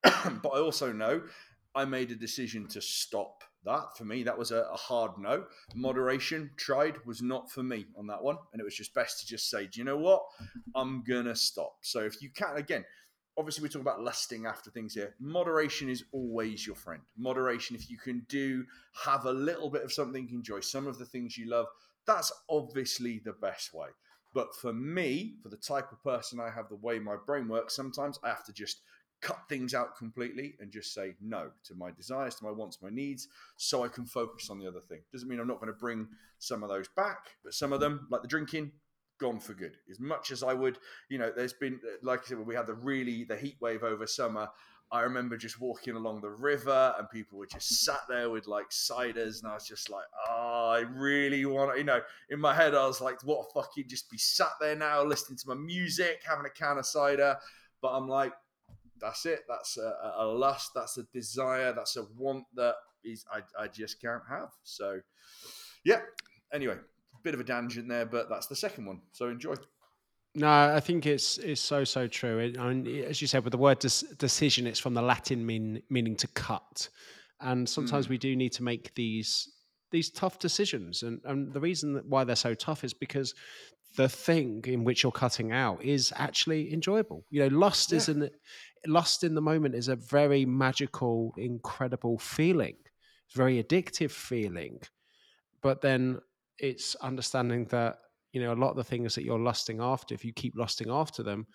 but 0.42 0.48
I 0.48 0.60
also 0.60 0.92
know 0.92 1.22
I 1.74 1.84
made 1.84 2.10
a 2.10 2.16
decision 2.16 2.66
to 2.68 2.80
stop 2.80 3.42
that. 3.64 3.96
For 3.96 4.04
me, 4.04 4.22
that 4.22 4.38
was 4.38 4.50
a, 4.50 4.62
a 4.72 4.76
hard 4.76 5.12
no. 5.18 5.44
Moderation 5.74 6.50
tried 6.56 7.04
was 7.04 7.22
not 7.22 7.50
for 7.50 7.62
me 7.62 7.86
on 7.96 8.06
that 8.08 8.22
one, 8.22 8.38
and 8.52 8.60
it 8.60 8.64
was 8.64 8.74
just 8.74 8.94
best 8.94 9.20
to 9.20 9.26
just 9.26 9.50
say, 9.50 9.66
"Do 9.66 9.80
you 9.80 9.84
know 9.84 9.98
what? 9.98 10.22
I'm 10.74 11.02
gonna 11.02 11.36
stop." 11.36 11.76
So 11.82 12.00
if 12.00 12.22
you 12.22 12.30
can, 12.30 12.56
again 12.56 12.84
obviously 13.38 13.62
we're 13.62 13.68
talking 13.68 13.82
about 13.82 14.02
lusting 14.02 14.46
after 14.46 14.68
things 14.68 14.94
here 14.94 15.14
moderation 15.20 15.88
is 15.88 16.04
always 16.12 16.66
your 16.66 16.74
friend 16.74 17.00
moderation 17.16 17.76
if 17.76 17.88
you 17.88 17.96
can 17.96 18.26
do 18.28 18.64
have 19.04 19.24
a 19.26 19.32
little 19.32 19.70
bit 19.70 19.82
of 19.82 19.92
something 19.92 20.28
enjoy 20.32 20.58
some 20.58 20.86
of 20.86 20.98
the 20.98 21.04
things 21.04 21.38
you 21.38 21.48
love 21.48 21.66
that's 22.04 22.32
obviously 22.50 23.20
the 23.24 23.32
best 23.34 23.72
way 23.72 23.86
but 24.34 24.54
for 24.56 24.72
me 24.72 25.36
for 25.40 25.48
the 25.50 25.56
type 25.56 25.90
of 25.92 26.02
person 26.02 26.40
i 26.40 26.50
have 26.50 26.68
the 26.68 26.76
way 26.76 26.98
my 26.98 27.14
brain 27.26 27.48
works 27.48 27.76
sometimes 27.76 28.18
i 28.24 28.28
have 28.28 28.44
to 28.44 28.52
just 28.52 28.80
cut 29.20 29.40
things 29.48 29.74
out 29.74 29.96
completely 29.96 30.54
and 30.60 30.70
just 30.70 30.94
say 30.94 31.14
no 31.20 31.50
to 31.64 31.74
my 31.74 31.90
desires 31.90 32.36
to 32.36 32.44
my 32.44 32.50
wants 32.50 32.78
my 32.80 32.90
needs 32.90 33.28
so 33.56 33.84
i 33.84 33.88
can 33.88 34.06
focus 34.06 34.48
on 34.48 34.58
the 34.58 34.66
other 34.66 34.80
thing 34.80 35.00
doesn't 35.12 35.28
mean 35.28 35.40
i'm 35.40 35.46
not 35.48 35.60
going 35.60 35.72
to 35.72 35.78
bring 35.78 36.06
some 36.38 36.62
of 36.62 36.68
those 36.68 36.88
back 36.88 37.26
but 37.42 37.52
some 37.52 37.72
of 37.72 37.80
them 37.80 38.06
like 38.10 38.22
the 38.22 38.28
drinking 38.28 38.70
gone 39.18 39.40
for 39.40 39.52
good. 39.52 39.76
As 39.90 39.98
much 39.98 40.30
as 40.30 40.44
I 40.44 40.54
would, 40.54 40.78
you 41.08 41.18
know, 41.18 41.32
there's 41.34 41.52
been, 41.52 41.80
like 42.04 42.20
I 42.20 42.26
said, 42.26 42.38
we 42.38 42.54
had 42.54 42.68
the 42.68 42.74
really, 42.74 43.24
the 43.24 43.36
heat 43.36 43.56
wave 43.60 43.82
over 43.82 44.06
summer, 44.06 44.48
I 44.90 45.02
remember 45.02 45.36
just 45.36 45.60
walking 45.60 45.96
along 45.96 46.22
the 46.22 46.30
river 46.30 46.94
and 46.98 47.10
people 47.10 47.38
were 47.38 47.46
just 47.46 47.84
sat 47.84 48.00
there 48.08 48.30
with 48.30 48.46
like 48.46 48.70
ciders, 48.70 49.42
and 49.42 49.50
I 49.50 49.54
was 49.54 49.66
just 49.66 49.90
like, 49.90 50.06
oh, 50.28 50.70
I 50.74 50.80
really 50.80 51.44
want 51.44 51.72
to, 51.72 51.78
you 51.78 51.84
know, 51.84 52.00
in 52.30 52.40
my 52.40 52.54
head, 52.54 52.74
I 52.74 52.86
was 52.86 53.00
like, 53.00 53.22
what 53.22 53.46
a 53.46 53.52
fucking 53.52 53.84
just 53.88 54.10
be 54.10 54.16
sat 54.16 54.52
there 54.60 54.76
now 54.76 55.02
listening 55.04 55.38
to 55.38 55.48
my 55.48 55.54
music, 55.54 56.22
having 56.26 56.46
a 56.46 56.50
can 56.50 56.78
of 56.78 56.86
cider. 56.86 57.36
But 57.82 57.88
I'm 57.88 58.08
like, 58.08 58.32
that's 59.00 59.26
it. 59.26 59.40
That's 59.48 59.76
a, 59.76 60.14
a 60.18 60.26
lust. 60.26 60.72
That's 60.74 60.98
a 60.98 61.04
desire. 61.12 61.72
That's 61.72 61.96
a 61.96 62.04
want 62.16 62.44
that 62.54 62.74
is 63.04 63.24
I, 63.32 63.40
I 63.62 63.68
just 63.68 64.00
can't 64.00 64.22
have. 64.28 64.50
So, 64.62 65.00
yeah. 65.84 66.00
Anyway, 66.52 66.76
bit 67.22 67.34
of 67.34 67.40
a 67.40 67.44
tangent 67.44 67.88
there, 67.88 68.06
but 68.06 68.28
that's 68.28 68.46
the 68.46 68.56
second 68.56 68.86
one. 68.86 69.00
So 69.12 69.28
enjoy. 69.28 69.54
No, 70.34 70.48
I 70.48 70.80
think 70.80 71.06
it's 71.06 71.38
it's 71.38 71.60
so 71.60 71.84
so 71.84 72.06
true. 72.06 72.38
It, 72.38 72.58
I 72.58 72.72
mean, 72.72 73.04
as 73.04 73.20
you 73.20 73.26
said, 73.26 73.44
with 73.44 73.52
the 73.52 73.58
word 73.58 73.80
des- 73.80 74.14
decision, 74.18 74.66
it's 74.66 74.78
from 74.78 74.94
the 74.94 75.02
Latin 75.02 75.44
mean, 75.44 75.82
meaning 75.90 76.16
to 76.16 76.28
cut, 76.28 76.88
and 77.40 77.68
sometimes 77.68 78.06
mm. 78.06 78.10
we 78.10 78.18
do 78.18 78.36
need 78.36 78.52
to 78.52 78.62
make 78.62 78.94
these 78.94 79.48
these 79.90 80.10
tough 80.10 80.38
decisions. 80.38 81.02
And 81.02 81.20
and 81.24 81.52
the 81.52 81.60
reason 81.60 82.02
why 82.06 82.24
they're 82.24 82.36
so 82.36 82.54
tough 82.54 82.84
is 82.84 82.94
because 82.94 83.34
the 83.96 84.08
thing 84.08 84.62
in 84.66 84.84
which 84.84 85.02
you're 85.02 85.12
cutting 85.12 85.50
out 85.50 85.82
is 85.82 86.12
actually 86.16 86.72
enjoyable. 86.72 87.24
You 87.30 87.40
know, 87.40 87.56
lust 87.56 87.90
yeah. 87.90 87.96
is 87.96 88.08
an 88.08 88.30
lust 88.86 89.24
in 89.24 89.34
the 89.34 89.40
moment 89.40 89.74
is 89.74 89.88
a 89.88 89.96
very 89.96 90.44
magical, 90.44 91.34
incredible 91.36 92.18
feeling. 92.18 92.76
It's 93.26 93.34
a 93.34 93.38
very 93.38 93.62
addictive 93.62 94.10
feeling. 94.10 94.80
But 95.62 95.80
then 95.80 96.20
it's 96.58 96.94
understanding 96.96 97.66
that 97.66 97.98
you 98.32 98.42
know 98.42 98.52
a 98.52 98.54
lot 98.54 98.70
of 98.70 98.76
the 98.76 98.84
things 98.84 99.14
that 99.14 99.24
you're 99.24 99.38
lusting 99.38 99.80
after 99.80 100.14
if 100.14 100.24
you 100.24 100.32
keep 100.32 100.54
lusting 100.56 100.90
after 100.90 101.22
them 101.22 101.46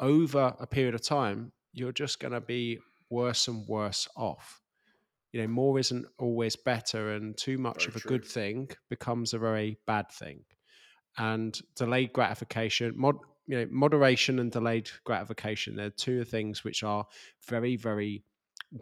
over 0.00 0.54
a 0.58 0.66
period 0.66 0.94
of 0.94 1.02
time 1.02 1.52
you're 1.72 1.92
just 1.92 2.20
going 2.20 2.32
to 2.32 2.40
be 2.40 2.78
worse 3.10 3.48
and 3.48 3.66
worse 3.68 4.08
off 4.16 4.60
you 5.32 5.40
know 5.40 5.48
more 5.48 5.78
isn't 5.78 6.06
always 6.18 6.56
better 6.56 7.12
and 7.12 7.36
too 7.36 7.58
much 7.58 7.84
very 7.84 7.88
of 7.88 7.96
a 7.96 8.00
true. 8.00 8.08
good 8.10 8.24
thing 8.24 8.68
becomes 8.88 9.34
a 9.34 9.38
very 9.38 9.76
bad 9.86 10.10
thing 10.10 10.40
and 11.18 11.60
delayed 11.76 12.12
gratification 12.12 12.92
mod 12.96 13.16
you 13.48 13.58
know 13.58 13.66
moderation 13.70 14.38
and 14.38 14.52
delayed 14.52 14.88
gratification 15.04 15.74
they're 15.74 15.90
two 15.90 16.22
things 16.22 16.62
which 16.62 16.84
are 16.84 17.04
very 17.48 17.74
very 17.74 18.22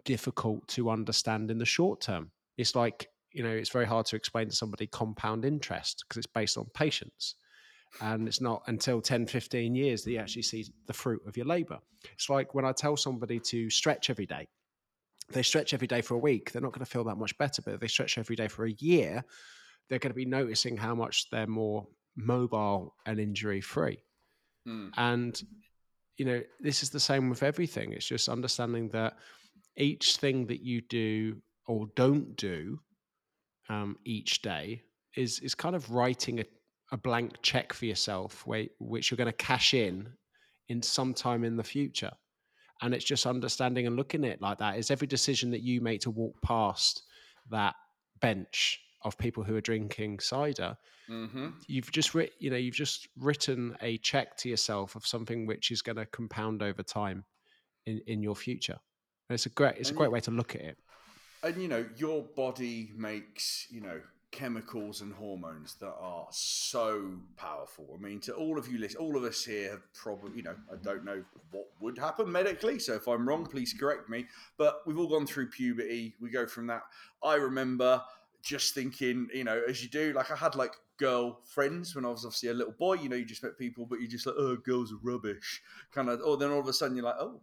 difficult 0.03 0.67
to 0.67 0.89
understand 0.89 1.51
in 1.51 1.57
the 1.57 1.65
short 1.65 2.01
term. 2.01 2.31
It's 2.57 2.75
like 2.75 3.07
you 3.31 3.43
know 3.43 3.49
it's 3.49 3.69
very 3.69 3.85
hard 3.85 4.05
to 4.07 4.15
explain 4.15 4.49
to 4.49 4.55
somebody 4.55 4.87
compound 4.87 5.45
interest 5.45 6.03
because 6.03 6.17
it's 6.17 6.33
based 6.33 6.57
on 6.57 6.65
patience. 6.73 7.35
And 8.01 8.27
it's 8.27 8.41
not 8.41 8.63
until 8.67 9.01
10 9.01 9.27
15 9.27 9.73
years 9.73 10.03
that 10.03 10.11
you 10.11 10.17
actually 10.17 10.41
see 10.41 10.65
the 10.87 10.93
fruit 10.93 11.21
of 11.25 11.37
your 11.37 11.45
labor. 11.45 11.79
It's 12.11 12.29
like 12.29 12.53
when 12.53 12.65
i 12.65 12.71
tell 12.71 12.97
somebody 12.97 13.39
to 13.39 13.69
stretch 13.69 14.09
every 14.09 14.25
day 14.25 14.47
they 15.29 15.43
stretch 15.43 15.73
every 15.73 15.87
day 15.87 16.01
for 16.01 16.13
a 16.13 16.19
week 16.19 16.51
they're 16.51 16.61
not 16.61 16.73
going 16.73 16.85
to 16.85 16.91
feel 16.91 17.03
that 17.05 17.17
much 17.17 17.37
better 17.37 17.61
but 17.61 17.73
if 17.73 17.79
they 17.79 17.87
stretch 17.87 18.17
every 18.17 18.35
day 18.35 18.47
for 18.47 18.65
a 18.65 18.71
year 18.79 19.23
they're 19.89 19.99
going 19.99 20.11
to 20.11 20.15
be 20.15 20.25
noticing 20.25 20.77
how 20.77 20.93
much 20.95 21.29
they're 21.31 21.47
more 21.47 21.87
mobile 22.15 22.95
and 23.05 23.19
injury 23.19 23.61
free 23.61 23.97
mm. 24.67 24.89
and 24.97 25.41
you 26.17 26.25
know 26.25 26.41
this 26.59 26.83
is 26.83 26.89
the 26.89 26.99
same 26.99 27.29
with 27.29 27.43
everything 27.43 27.93
it's 27.93 28.07
just 28.07 28.27
understanding 28.27 28.89
that 28.89 29.17
each 29.77 30.17
thing 30.17 30.47
that 30.47 30.61
you 30.61 30.81
do 30.81 31.37
or 31.67 31.87
don't 31.95 32.35
do 32.35 32.79
um, 33.69 33.97
each 34.05 34.41
day 34.41 34.81
is 35.15 35.39
is 35.39 35.55
kind 35.55 35.75
of 35.75 35.91
writing 35.91 36.39
a, 36.39 36.45
a 36.91 36.97
blank 36.97 37.41
check 37.41 37.73
for 37.73 37.85
yourself, 37.85 38.45
where, 38.45 38.65
which 38.79 39.11
you're 39.11 39.17
going 39.17 39.25
to 39.25 39.33
cash 39.33 39.73
in 39.73 40.07
in 40.69 40.81
some 40.81 41.13
time 41.13 41.43
in 41.43 41.57
the 41.57 41.63
future. 41.63 42.11
And 42.81 42.93
it's 42.93 43.05
just 43.05 43.25
understanding 43.25 43.87
and 43.87 43.95
looking 43.95 44.23
at 44.23 44.33
it 44.33 44.41
like 44.41 44.59
that. 44.59 44.77
Is 44.77 44.91
every 44.91 45.07
decision 45.07 45.51
that 45.51 45.63
you 45.63 45.81
make 45.81 46.01
to 46.01 46.11
walk 46.11 46.35
past 46.43 47.03
that 47.49 47.75
bench 48.21 48.79
of 49.07 49.17
people 49.17 49.43
who 49.43 49.55
are 49.55 49.61
drinking 49.61 50.19
cider, 50.19 50.77
Mm-hmm. 51.09 51.51
you've 51.67 51.89
just 51.89 52.13
writ, 52.13 52.33
you 52.37 52.49
know, 52.49 52.57
you've 52.57 52.75
just 52.75 53.07
written 53.17 53.77
a 53.81 53.97
check 53.99 54.35
to 54.39 54.49
yourself 54.49 54.95
of 54.97 55.07
something 55.07 55.45
which 55.45 55.71
is 55.71 55.81
going 55.81 55.95
to 55.95 56.05
compound 56.07 56.61
over 56.61 56.83
time 56.83 57.23
in 57.85 58.01
in 58.07 58.21
your 58.21 58.35
future. 58.35 58.77
And 59.29 59.35
it's 59.35 59.45
a 59.45 59.49
great, 59.49 59.77
it's 59.77 59.89
a 59.89 59.93
great 59.93 60.07
you- 60.07 60.11
way 60.11 60.19
to 60.21 60.31
look 60.31 60.53
at 60.55 60.61
it. 60.61 60.77
And 61.43 61.61
you 61.61 61.69
know, 61.69 61.85
your 61.95 62.23
body 62.35 62.91
makes, 62.97 63.67
you 63.69 63.79
know, 63.79 64.01
chemicals 64.31 64.99
and 64.99 65.13
hormones 65.13 65.75
that 65.75 65.93
are 65.97 66.27
so 66.31 67.13
powerful. 67.37 67.85
I 67.97 68.01
mean, 68.01 68.19
to 68.21 68.33
all 68.33 68.57
of 68.59 68.67
you 68.67 68.77
list 68.77 68.97
all 68.97 69.15
of 69.15 69.23
us 69.23 69.45
here 69.45 69.71
have 69.71 69.93
probably, 69.93 70.31
you 70.35 70.43
know, 70.43 70.55
I 70.69 70.75
don't 70.75 71.05
know 71.05 71.23
what 71.51 71.67
would 71.79 71.97
happen 71.97 72.29
medically, 72.29 72.79
so 72.79 72.95
if 72.95 73.07
I'm 73.07 73.27
wrong, 73.27 73.45
please 73.45 73.73
correct 73.73 74.09
me. 74.09 74.25
But 74.57 74.81
we've 74.85 74.99
all 74.99 75.07
gone 75.07 75.25
through 75.25 75.51
puberty. 75.51 76.15
We 76.19 76.29
go 76.31 76.45
from 76.45 76.67
that. 76.67 76.81
I 77.23 77.35
remember 77.35 78.01
just 78.47 78.73
thinking, 78.73 79.27
you 79.33 79.43
know, 79.43 79.61
as 79.67 79.83
you 79.83 79.89
do, 79.89 80.13
like 80.13 80.31
I 80.31 80.35
had 80.35 80.55
like 80.55 80.71
girl 80.97 81.41
friends 81.45 81.95
when 81.95 82.05
I 82.05 82.09
was 82.09 82.25
obviously 82.25 82.49
a 82.49 82.53
little 82.53 82.73
boy, 82.73 82.93
you 82.93 83.09
know, 83.09 83.15
you 83.15 83.25
just 83.25 83.43
met 83.43 83.57
people, 83.57 83.85
but 83.85 83.99
you 83.99 84.07
just 84.07 84.25
like, 84.25 84.35
oh, 84.37 84.55
girls 84.55 84.91
are 84.91 84.99
rubbish. 85.03 85.61
Kind 85.93 86.09
of, 86.09 86.21
or 86.21 86.37
then 86.37 86.51
all 86.51 86.59
of 86.59 86.67
a 86.67 86.73
sudden 86.73 86.95
you're 86.95 87.05
like, 87.05 87.17
oh, 87.19 87.41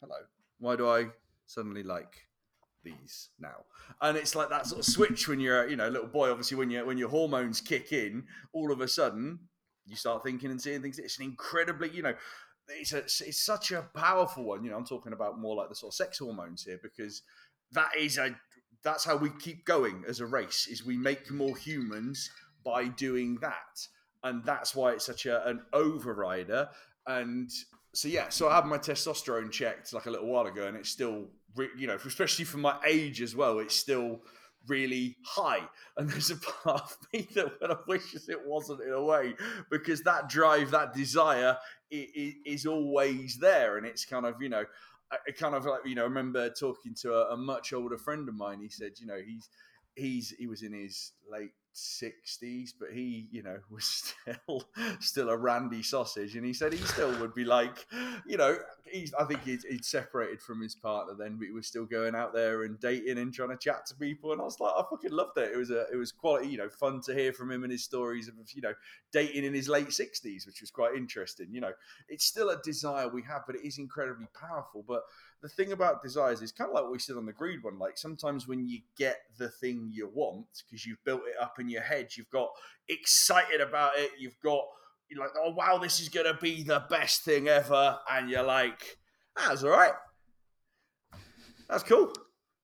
hello. 0.00 0.16
Why 0.58 0.76
do 0.76 0.88
I 0.88 1.06
suddenly 1.46 1.82
like 1.82 2.28
these 2.84 3.30
now? 3.38 3.64
And 4.00 4.16
it's 4.16 4.36
like 4.36 4.48
that 4.50 4.66
sort 4.66 4.80
of 4.80 4.86
switch 4.86 5.26
when 5.26 5.40
you're, 5.40 5.68
you 5.68 5.76
know, 5.76 5.88
a 5.88 5.90
little 5.90 6.08
boy. 6.08 6.30
Obviously, 6.30 6.56
when 6.56 6.70
you 6.70 6.84
when 6.86 6.98
your 6.98 7.08
hormones 7.08 7.60
kick 7.60 7.92
in, 7.92 8.24
all 8.52 8.70
of 8.70 8.80
a 8.80 8.88
sudden 8.88 9.40
you 9.86 9.96
start 9.96 10.22
thinking 10.22 10.50
and 10.50 10.60
seeing 10.60 10.82
things. 10.82 10.98
It's 10.98 11.18
an 11.18 11.24
incredibly, 11.24 11.90
you 11.90 12.02
know, 12.02 12.14
it's 12.68 12.92
a, 12.92 12.98
it's 12.98 13.42
such 13.42 13.72
a 13.72 13.82
powerful 13.94 14.44
one. 14.44 14.62
You 14.64 14.70
know, 14.70 14.76
I'm 14.76 14.86
talking 14.86 15.12
about 15.12 15.40
more 15.40 15.56
like 15.56 15.68
the 15.68 15.74
sort 15.74 15.90
of 15.90 15.96
sex 15.96 16.18
hormones 16.18 16.62
here 16.62 16.78
because 16.80 17.22
that 17.72 17.90
is 17.98 18.18
a 18.18 18.34
that's 18.82 19.04
how 19.04 19.16
we 19.16 19.30
keep 19.38 19.64
going 19.64 20.04
as 20.08 20.20
a 20.20 20.26
race. 20.26 20.66
Is 20.70 20.84
we 20.84 20.96
make 20.96 21.30
more 21.30 21.56
humans 21.56 22.30
by 22.64 22.88
doing 22.88 23.38
that, 23.40 23.86
and 24.22 24.44
that's 24.44 24.74
why 24.74 24.92
it's 24.92 25.06
such 25.06 25.26
a, 25.26 25.46
an 25.48 25.62
overrider. 25.72 26.68
And 27.06 27.50
so 27.92 28.08
yeah, 28.08 28.28
so 28.28 28.48
I 28.48 28.56
had 28.56 28.66
my 28.66 28.78
testosterone 28.78 29.50
checked 29.50 29.92
like 29.92 30.06
a 30.06 30.10
little 30.10 30.28
while 30.28 30.46
ago, 30.46 30.66
and 30.66 30.76
it's 30.76 30.90
still, 30.90 31.26
re- 31.56 31.70
you 31.76 31.86
know, 31.86 31.98
especially 32.04 32.44
for 32.44 32.58
my 32.58 32.76
age 32.86 33.20
as 33.20 33.34
well, 33.34 33.58
it's 33.58 33.76
still 33.76 34.20
really 34.68 35.16
high. 35.24 35.62
And 35.96 36.08
there's 36.08 36.30
a 36.30 36.36
part 36.36 36.82
of 36.82 36.96
me 37.12 37.28
that 37.34 37.60
when 37.60 37.72
I 37.72 37.76
wishes 37.86 38.28
it 38.28 38.46
wasn't 38.46 38.82
in 38.82 38.92
a 38.92 39.02
way, 39.02 39.34
because 39.70 40.02
that 40.02 40.28
drive, 40.28 40.70
that 40.70 40.94
desire, 40.94 41.56
is 41.90 42.66
always 42.66 43.36
there, 43.38 43.76
and 43.76 43.86
it's 43.86 44.04
kind 44.04 44.26
of 44.26 44.40
you 44.40 44.48
know. 44.48 44.64
I 45.12 45.32
kind 45.32 45.54
of 45.54 45.64
like 45.64 45.80
you 45.84 45.94
know 45.94 46.04
remember 46.04 46.50
talking 46.50 46.94
to 47.02 47.14
a, 47.14 47.34
a 47.34 47.36
much 47.36 47.72
older 47.72 47.98
friend 47.98 48.28
of 48.28 48.34
mine. 48.34 48.60
He 48.60 48.68
said, 48.68 48.92
you 48.98 49.06
know, 49.06 49.20
he's 49.24 49.48
he's 49.96 50.30
he 50.38 50.46
was 50.46 50.62
in 50.62 50.72
his 50.72 51.12
late 51.30 51.52
sixties, 51.72 52.74
but 52.78 52.90
he 52.92 53.28
you 53.30 53.42
know 53.42 53.58
was 53.70 53.84
still 53.84 54.64
still 55.00 55.30
a 55.30 55.36
randy 55.36 55.82
sausage, 55.82 56.36
and 56.36 56.44
he 56.44 56.52
said 56.52 56.72
he 56.72 56.78
still 56.78 57.18
would 57.20 57.34
be 57.34 57.44
like, 57.44 57.86
you 58.26 58.36
know, 58.36 58.56
he's 58.84 59.12
I 59.14 59.24
think 59.24 59.44
he'd, 59.44 59.62
he'd 59.68 59.84
separated 59.84 60.40
from 60.40 60.60
his 60.60 60.74
partner 60.74 61.14
then, 61.18 61.36
but 61.36 61.46
he 61.46 61.52
was 61.52 61.66
still 61.66 61.86
going 61.86 62.14
out 62.14 62.32
there 62.32 62.64
and 62.64 62.78
dating 62.80 63.18
and 63.18 63.32
trying 63.32 63.50
to 63.50 63.56
chat 63.56 63.86
to 63.86 63.94
people, 63.94 64.32
and 64.32 64.40
I 64.40 64.44
was 64.44 64.60
like, 64.60 64.72
I 64.76 64.82
fucking 64.88 65.12
loved 65.12 65.38
it. 65.38 65.52
It 65.52 65.56
was 65.56 65.70
a 65.70 65.86
it 65.92 65.96
was 65.96 66.12
quality 66.12 66.48
you 66.48 66.58
know 66.58 66.68
fun 66.68 67.00
to 67.02 67.14
hear 67.14 67.32
from 67.32 67.50
him 67.50 67.62
and 67.62 67.72
his 67.72 67.84
stories 67.84 68.28
of 68.28 68.34
you 68.54 68.62
know 68.62 68.74
dating 69.12 69.44
in 69.44 69.54
his 69.54 69.68
late 69.68 69.92
sixties, 69.92 70.46
which 70.46 70.60
was 70.60 70.70
quite 70.70 70.94
interesting. 70.94 71.48
You 71.50 71.60
know, 71.60 71.72
it's 72.08 72.24
still 72.24 72.50
a 72.50 72.60
desire 72.62 73.08
we 73.08 73.22
have, 73.22 73.42
but 73.46 73.56
it 73.56 73.64
is 73.64 73.78
incredibly 73.78 74.26
powerful. 74.38 74.84
But 74.86 75.02
the 75.42 75.48
thing 75.48 75.72
about 75.72 76.02
desires 76.02 76.42
is 76.42 76.52
kind 76.52 76.68
of 76.68 76.74
like 76.74 76.84
what 76.84 76.92
we 76.92 76.98
said 76.98 77.16
on 77.16 77.26
the 77.26 77.32
greed 77.32 77.62
one. 77.62 77.78
Like 77.78 77.96
sometimes 77.96 78.46
when 78.46 78.66
you 78.68 78.80
get 78.98 79.18
the 79.38 79.48
thing 79.48 79.88
you 79.90 80.10
want 80.12 80.46
because 80.64 80.84
you've 80.84 81.02
built 81.04 81.22
it 81.26 81.40
up 81.40 81.58
in 81.58 81.68
your 81.68 81.82
head, 81.82 82.08
you've 82.16 82.30
got 82.30 82.48
excited 82.88 83.60
about 83.60 83.92
it, 83.96 84.10
you've 84.18 84.38
got 84.42 84.64
you're 85.08 85.20
like, 85.20 85.34
oh 85.36 85.52
wow, 85.52 85.78
this 85.78 86.00
is 86.00 86.08
gonna 86.08 86.38
be 86.40 86.62
the 86.62 86.84
best 86.88 87.22
thing 87.22 87.48
ever, 87.48 87.98
and 88.10 88.30
you're 88.30 88.44
like, 88.44 88.98
"Ah, 89.36 89.46
that's 89.48 89.64
all 89.64 89.70
right, 89.70 89.92
that's 91.68 91.82
cool, 91.82 92.12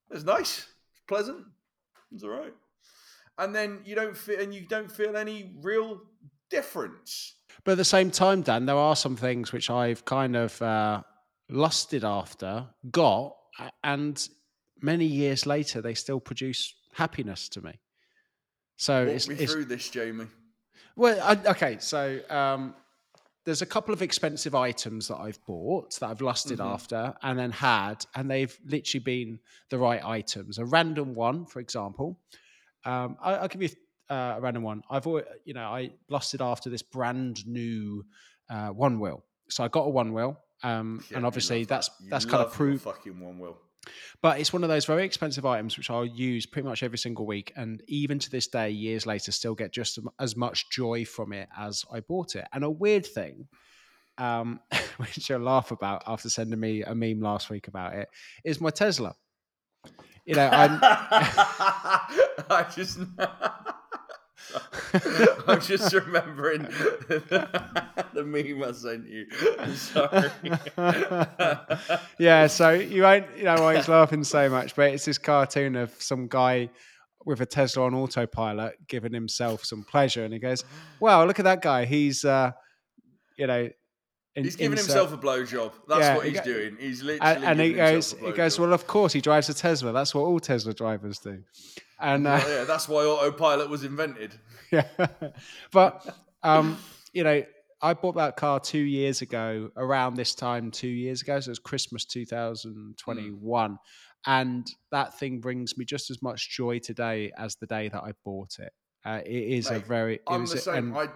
that's 0.08 0.22
nice, 0.22 0.58
it's 0.92 1.00
pleasant, 1.08 1.44
it's 2.12 2.22
all 2.22 2.30
right, 2.30 2.54
and 3.38 3.54
then 3.54 3.80
you 3.84 3.96
don't 3.96 4.16
feel 4.16 4.38
and 4.38 4.54
you 4.54 4.64
don't 4.68 4.90
feel 4.92 5.16
any 5.16 5.54
real 5.60 6.00
difference. 6.48 7.34
But 7.64 7.72
at 7.72 7.78
the 7.78 7.84
same 7.84 8.12
time, 8.12 8.42
Dan, 8.42 8.66
there 8.66 8.76
are 8.76 8.94
some 8.94 9.16
things 9.16 9.52
which 9.52 9.68
I've 9.68 10.04
kind 10.04 10.36
of 10.36 10.62
uh, 10.62 11.02
lusted 11.48 12.04
after, 12.04 12.66
got, 12.90 13.36
and 13.84 14.28
many 14.82 15.06
years 15.06 15.46
later, 15.46 15.80
they 15.80 15.94
still 15.94 16.20
produce 16.20 16.74
happiness 16.94 17.48
to 17.50 17.60
me. 17.62 17.78
So 18.76 19.04
Walk 19.06 19.14
it's, 19.14 19.28
me 19.28 19.34
it's 19.36 19.52
through 19.52 19.64
this, 19.66 19.88
Jamie. 19.88 20.26
well, 20.96 21.18
I, 21.22 21.50
okay. 21.50 21.76
So 21.80 22.20
um, 22.28 22.74
there's 23.44 23.62
a 23.62 23.66
couple 23.66 23.94
of 23.94 24.02
expensive 24.02 24.54
items 24.54 25.08
that 25.08 25.16
I've 25.16 25.42
bought 25.46 25.98
that 26.00 26.08
I've 26.10 26.20
lusted 26.20 26.58
Mhm. 26.58 26.66
after 26.74 27.14
and 27.22 27.38
then 27.38 27.52
had, 27.52 28.04
and 28.14 28.30
they've 28.30 28.56
literally 28.66 29.02
been 29.02 29.38
the 29.70 29.78
right 29.78 30.04
items. 30.04 30.58
A 30.58 30.64
random 30.64 31.14
one, 31.14 31.46
for 31.46 31.60
example. 31.60 32.20
Um, 32.84 33.16
I, 33.20 33.34
I'll 33.36 33.48
give 33.48 33.62
you 33.62 33.70
uh, 34.10 34.34
a 34.36 34.40
random 34.40 34.62
one. 34.62 34.82
I've 34.90 35.06
always, 35.06 35.24
you 35.44 35.54
know, 35.54 35.64
I 35.64 35.90
lusted 36.08 36.42
after 36.42 36.68
this 36.70 36.82
brand 36.82 37.46
new 37.46 38.04
uh, 38.50 38.72
Onewheel. 38.72 39.22
So 39.48 39.64
I 39.64 39.68
got 39.68 39.84
a 39.86 39.90
Onewheel, 39.90 40.36
um, 40.62 41.02
Yeah, 41.10 41.18
and 41.18 41.26
obviously 41.26 41.64
that's 41.64 41.88
that. 41.88 42.10
That's 42.10 42.24
kind 42.24 42.44
of 42.44 42.52
proof. 42.52 42.82
Fucking 42.82 43.14
Onewheel. 43.14 43.56
But 44.20 44.40
it's 44.40 44.52
one 44.52 44.64
of 44.64 44.68
those 44.68 44.84
very 44.84 45.04
expensive 45.04 45.46
items 45.46 45.76
which 45.76 45.90
I'll 45.90 46.04
use 46.04 46.44
pretty 46.44 46.68
much 46.68 46.82
every 46.82 46.98
single 46.98 47.26
week, 47.26 47.52
and 47.56 47.82
even 47.86 48.18
to 48.18 48.30
this 48.30 48.48
day, 48.48 48.70
years 48.70 49.06
later, 49.06 49.32
still 49.32 49.54
get 49.54 49.72
just 49.72 49.98
as 50.18 50.36
much 50.36 50.70
joy 50.70 51.04
from 51.04 51.32
it 51.32 51.48
as 51.56 51.84
I 51.92 52.00
bought 52.00 52.34
it. 52.34 52.46
And 52.52 52.64
a 52.64 52.70
weird 52.70 53.06
thing, 53.06 53.46
um, 54.18 54.60
which 54.96 55.28
you'll 55.28 55.40
laugh 55.40 55.70
about 55.70 56.02
after 56.06 56.28
sending 56.28 56.58
me 56.58 56.82
a 56.82 56.94
meme 56.94 57.20
last 57.20 57.50
week 57.50 57.68
about 57.68 57.94
it, 57.94 58.08
is 58.44 58.60
my 58.60 58.70
Tesla. 58.70 59.14
You 60.24 60.34
know, 60.34 60.48
I'm, 60.48 60.78
I 60.82 62.66
just. 62.74 62.98
I'm 65.46 65.60
just 65.60 65.92
remembering 65.92 66.62
the 67.08 68.24
meme 68.24 68.62
I 68.62 68.72
sent 68.72 69.08
you. 69.08 69.26
I'm 69.58 69.74
sorry. 69.74 70.30
yeah, 72.18 72.46
so 72.46 72.70
you 72.70 73.02
won't 73.02 73.26
you 73.36 73.44
know 73.44 73.60
why 73.62 73.76
he's 73.76 73.88
laughing 73.88 74.24
so 74.24 74.48
much, 74.48 74.74
but 74.74 74.92
it's 74.92 75.04
this 75.04 75.18
cartoon 75.18 75.76
of 75.76 75.90
some 76.00 76.28
guy 76.28 76.70
with 77.24 77.40
a 77.40 77.46
Tesla 77.46 77.84
on 77.84 77.94
autopilot 77.94 78.74
giving 78.86 79.12
himself 79.12 79.64
some 79.64 79.84
pleasure, 79.84 80.24
and 80.24 80.32
he 80.32 80.38
goes, 80.38 80.64
"Wow, 81.00 81.24
look 81.24 81.38
at 81.38 81.44
that 81.44 81.62
guy! 81.62 81.84
He's 81.84 82.24
uh, 82.24 82.52
you 83.36 83.46
know." 83.46 83.68
In- 84.36 84.44
He's 84.44 84.54
giving 84.56 84.78
insert- 84.78 84.94
himself 84.94 85.12
a 85.12 85.18
blowjob. 85.18 85.72
That's 85.88 86.00
Yeah, 86.00 86.14
what 86.16 86.24
he 86.26 86.30
he's 86.32 86.40
go- 86.40 86.44
doing. 86.44 86.76
He's 86.78 87.02
literally 87.02 87.34
and, 87.36 87.44
and 87.44 87.60
he 87.60 87.72
goes, 87.72 88.12
he 88.12 88.32
goes, 88.32 88.58
well, 88.60 88.72
of 88.72 88.86
course, 88.86 89.12
he 89.12 89.20
drives 89.20 89.48
a 89.48 89.54
Tesla. 89.54 89.92
That's 89.92 90.14
what 90.14 90.22
all 90.22 90.38
Tesla 90.38 90.72
drivers 90.74 91.18
do. 91.18 91.42
And 92.00 92.26
uh, 92.26 92.40
Well, 92.44 92.58
yeah, 92.58 92.64
that's 92.64 92.88
why 92.88 93.04
autopilot 93.04 93.68
was 93.70 93.82
invented. 93.82 94.34
yeah, 94.70 94.84
but 95.72 96.14
um, 96.42 96.76
you 97.12 97.24
know, 97.24 97.42
I 97.80 97.94
bought 97.94 98.16
that 98.16 98.36
car 98.36 98.60
two 98.60 98.78
years 98.78 99.22
ago, 99.22 99.70
around 99.76 100.14
this 100.16 100.34
time, 100.34 100.70
two 100.70 100.88
years 100.88 101.22
ago. 101.22 101.40
So 101.40 101.48
it 101.48 101.52
was 101.52 101.58
Christmas 101.58 102.04
2021, 102.04 103.78
and 104.26 104.66
that 104.90 105.18
thing 105.18 105.40
brings 105.40 105.76
me 105.78 105.84
just 105.84 106.10
as 106.10 106.20
much 106.22 106.50
joy 106.50 106.78
today 106.78 107.32
as 107.38 107.56
the 107.56 107.66
day 107.66 107.88
that 107.88 108.02
I 108.02 108.12
bought 108.24 108.58
it. 108.58 108.72
Uh, 109.04 109.20
it 109.24 109.30
is 109.32 109.70
a 109.70 109.78
very. 109.78 110.16
It 110.16 110.22
I'm 110.26 110.42
was 110.42 110.50
the 110.52 110.56
a- 110.58 110.60
same. 110.60 110.74
and- 110.88 110.96
I 110.98 111.08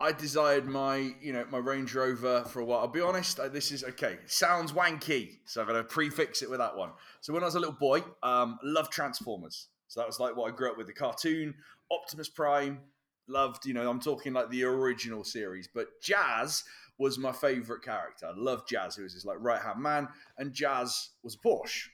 I 0.00 0.12
desired 0.12 0.66
my 0.66 1.14
you 1.20 1.32
know 1.32 1.44
my 1.50 1.58
Range 1.58 1.92
Rover 1.94 2.44
for 2.44 2.60
a 2.60 2.64
while. 2.64 2.80
I'll 2.80 2.88
be 2.88 3.00
honest. 3.00 3.38
uh, 3.40 3.48
This 3.48 3.72
is 3.72 3.84
okay. 3.84 4.18
Sounds 4.26 4.72
wanky, 4.72 5.38
so 5.44 5.60
I'm 5.60 5.66
gonna 5.66 5.84
prefix 5.84 6.42
it 6.42 6.50
with 6.50 6.58
that 6.58 6.76
one. 6.76 6.90
So 7.20 7.32
when 7.32 7.42
I 7.42 7.46
was 7.46 7.54
a 7.54 7.60
little 7.60 7.74
boy, 7.74 8.02
um, 8.22 8.58
loved 8.62 8.92
Transformers. 8.92 9.68
So 9.88 10.00
that 10.00 10.06
was 10.06 10.18
like 10.20 10.36
what 10.36 10.52
I 10.52 10.56
grew 10.56 10.70
up 10.70 10.76
with: 10.78 10.86
the 10.86 10.92
cartoon, 10.92 11.54
Optimus 11.90 12.28
Prime. 12.28 12.80
Loved, 13.26 13.64
you 13.64 13.72
know, 13.72 13.88
I'm 13.88 14.00
talking 14.00 14.34
like 14.34 14.50
the 14.50 14.64
original 14.64 15.24
series. 15.24 15.66
But 15.66 15.86
Jazz 16.02 16.62
was 16.98 17.16
my 17.18 17.32
favorite 17.32 17.82
character. 17.82 18.26
I 18.26 18.32
loved 18.36 18.68
Jazz. 18.68 18.96
He 18.96 19.02
was 19.02 19.14
his 19.14 19.24
like 19.24 19.38
right 19.40 19.62
hand 19.62 19.80
man, 19.80 20.08
and 20.36 20.52
Jazz 20.52 21.10
was 21.22 21.34
Porsche. 21.34 21.88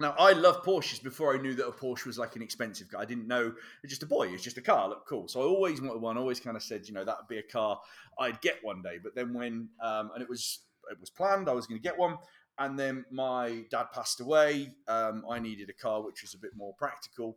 Now 0.00 0.14
I 0.18 0.32
love 0.32 0.64
Porsches 0.64 1.02
before 1.02 1.36
I 1.36 1.40
knew 1.40 1.54
that 1.54 1.66
a 1.68 1.70
Porsche 1.70 2.06
was 2.06 2.18
like 2.18 2.34
an 2.34 2.40
expensive 2.40 2.90
car. 2.90 3.02
I 3.02 3.04
didn't 3.04 3.28
know 3.28 3.52
it's 3.82 3.90
just 3.90 4.02
a 4.02 4.06
boy. 4.06 4.28
It's 4.28 4.42
just 4.42 4.56
a 4.56 4.62
car. 4.62 4.88
Look 4.88 5.06
cool. 5.06 5.28
So 5.28 5.42
I 5.42 5.44
always 5.44 5.82
wanted 5.82 6.00
one. 6.00 6.16
Always 6.16 6.40
kind 6.40 6.56
of 6.56 6.62
said, 6.62 6.88
you 6.88 6.94
know, 6.94 7.04
that 7.04 7.16
would 7.18 7.28
be 7.28 7.38
a 7.38 7.42
car 7.42 7.78
I'd 8.18 8.40
get 8.40 8.56
one 8.62 8.80
day. 8.80 8.98
But 9.02 9.14
then 9.14 9.34
when 9.34 9.68
um, 9.82 10.10
and 10.14 10.22
it 10.22 10.28
was 10.28 10.60
it 10.90 10.98
was 10.98 11.10
planned, 11.10 11.50
I 11.50 11.52
was 11.52 11.66
going 11.66 11.78
to 11.78 11.82
get 11.82 11.98
one. 11.98 12.16
And 12.58 12.78
then 12.78 13.04
my 13.10 13.64
dad 13.70 13.86
passed 13.92 14.20
away. 14.20 14.74
Um, 14.88 15.24
I 15.30 15.38
needed 15.38 15.68
a 15.68 15.74
car 15.74 16.02
which 16.02 16.22
was 16.22 16.32
a 16.34 16.38
bit 16.38 16.52
more 16.56 16.74
practical. 16.78 17.36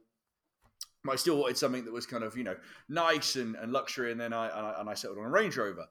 But 1.03 1.11
I 1.11 1.15
still 1.17 1.37
wanted 1.37 1.57
something 1.57 1.83
that 1.83 1.91
was 1.91 2.05
kind 2.05 2.23
of 2.23 2.37
you 2.37 2.45
know 2.45 2.55
nice 2.87 3.35
and, 3.35 3.57
and 3.57 3.73
luxury, 3.73 4.13
and 4.13 4.19
then 4.19 4.31
I, 4.31 4.47
and 4.47 4.67
I 4.67 4.75
and 4.79 4.89
I 4.89 4.93
settled 4.93 5.19
on 5.19 5.25
a 5.25 5.29
Range 5.29 5.57
Rover. 5.57 5.85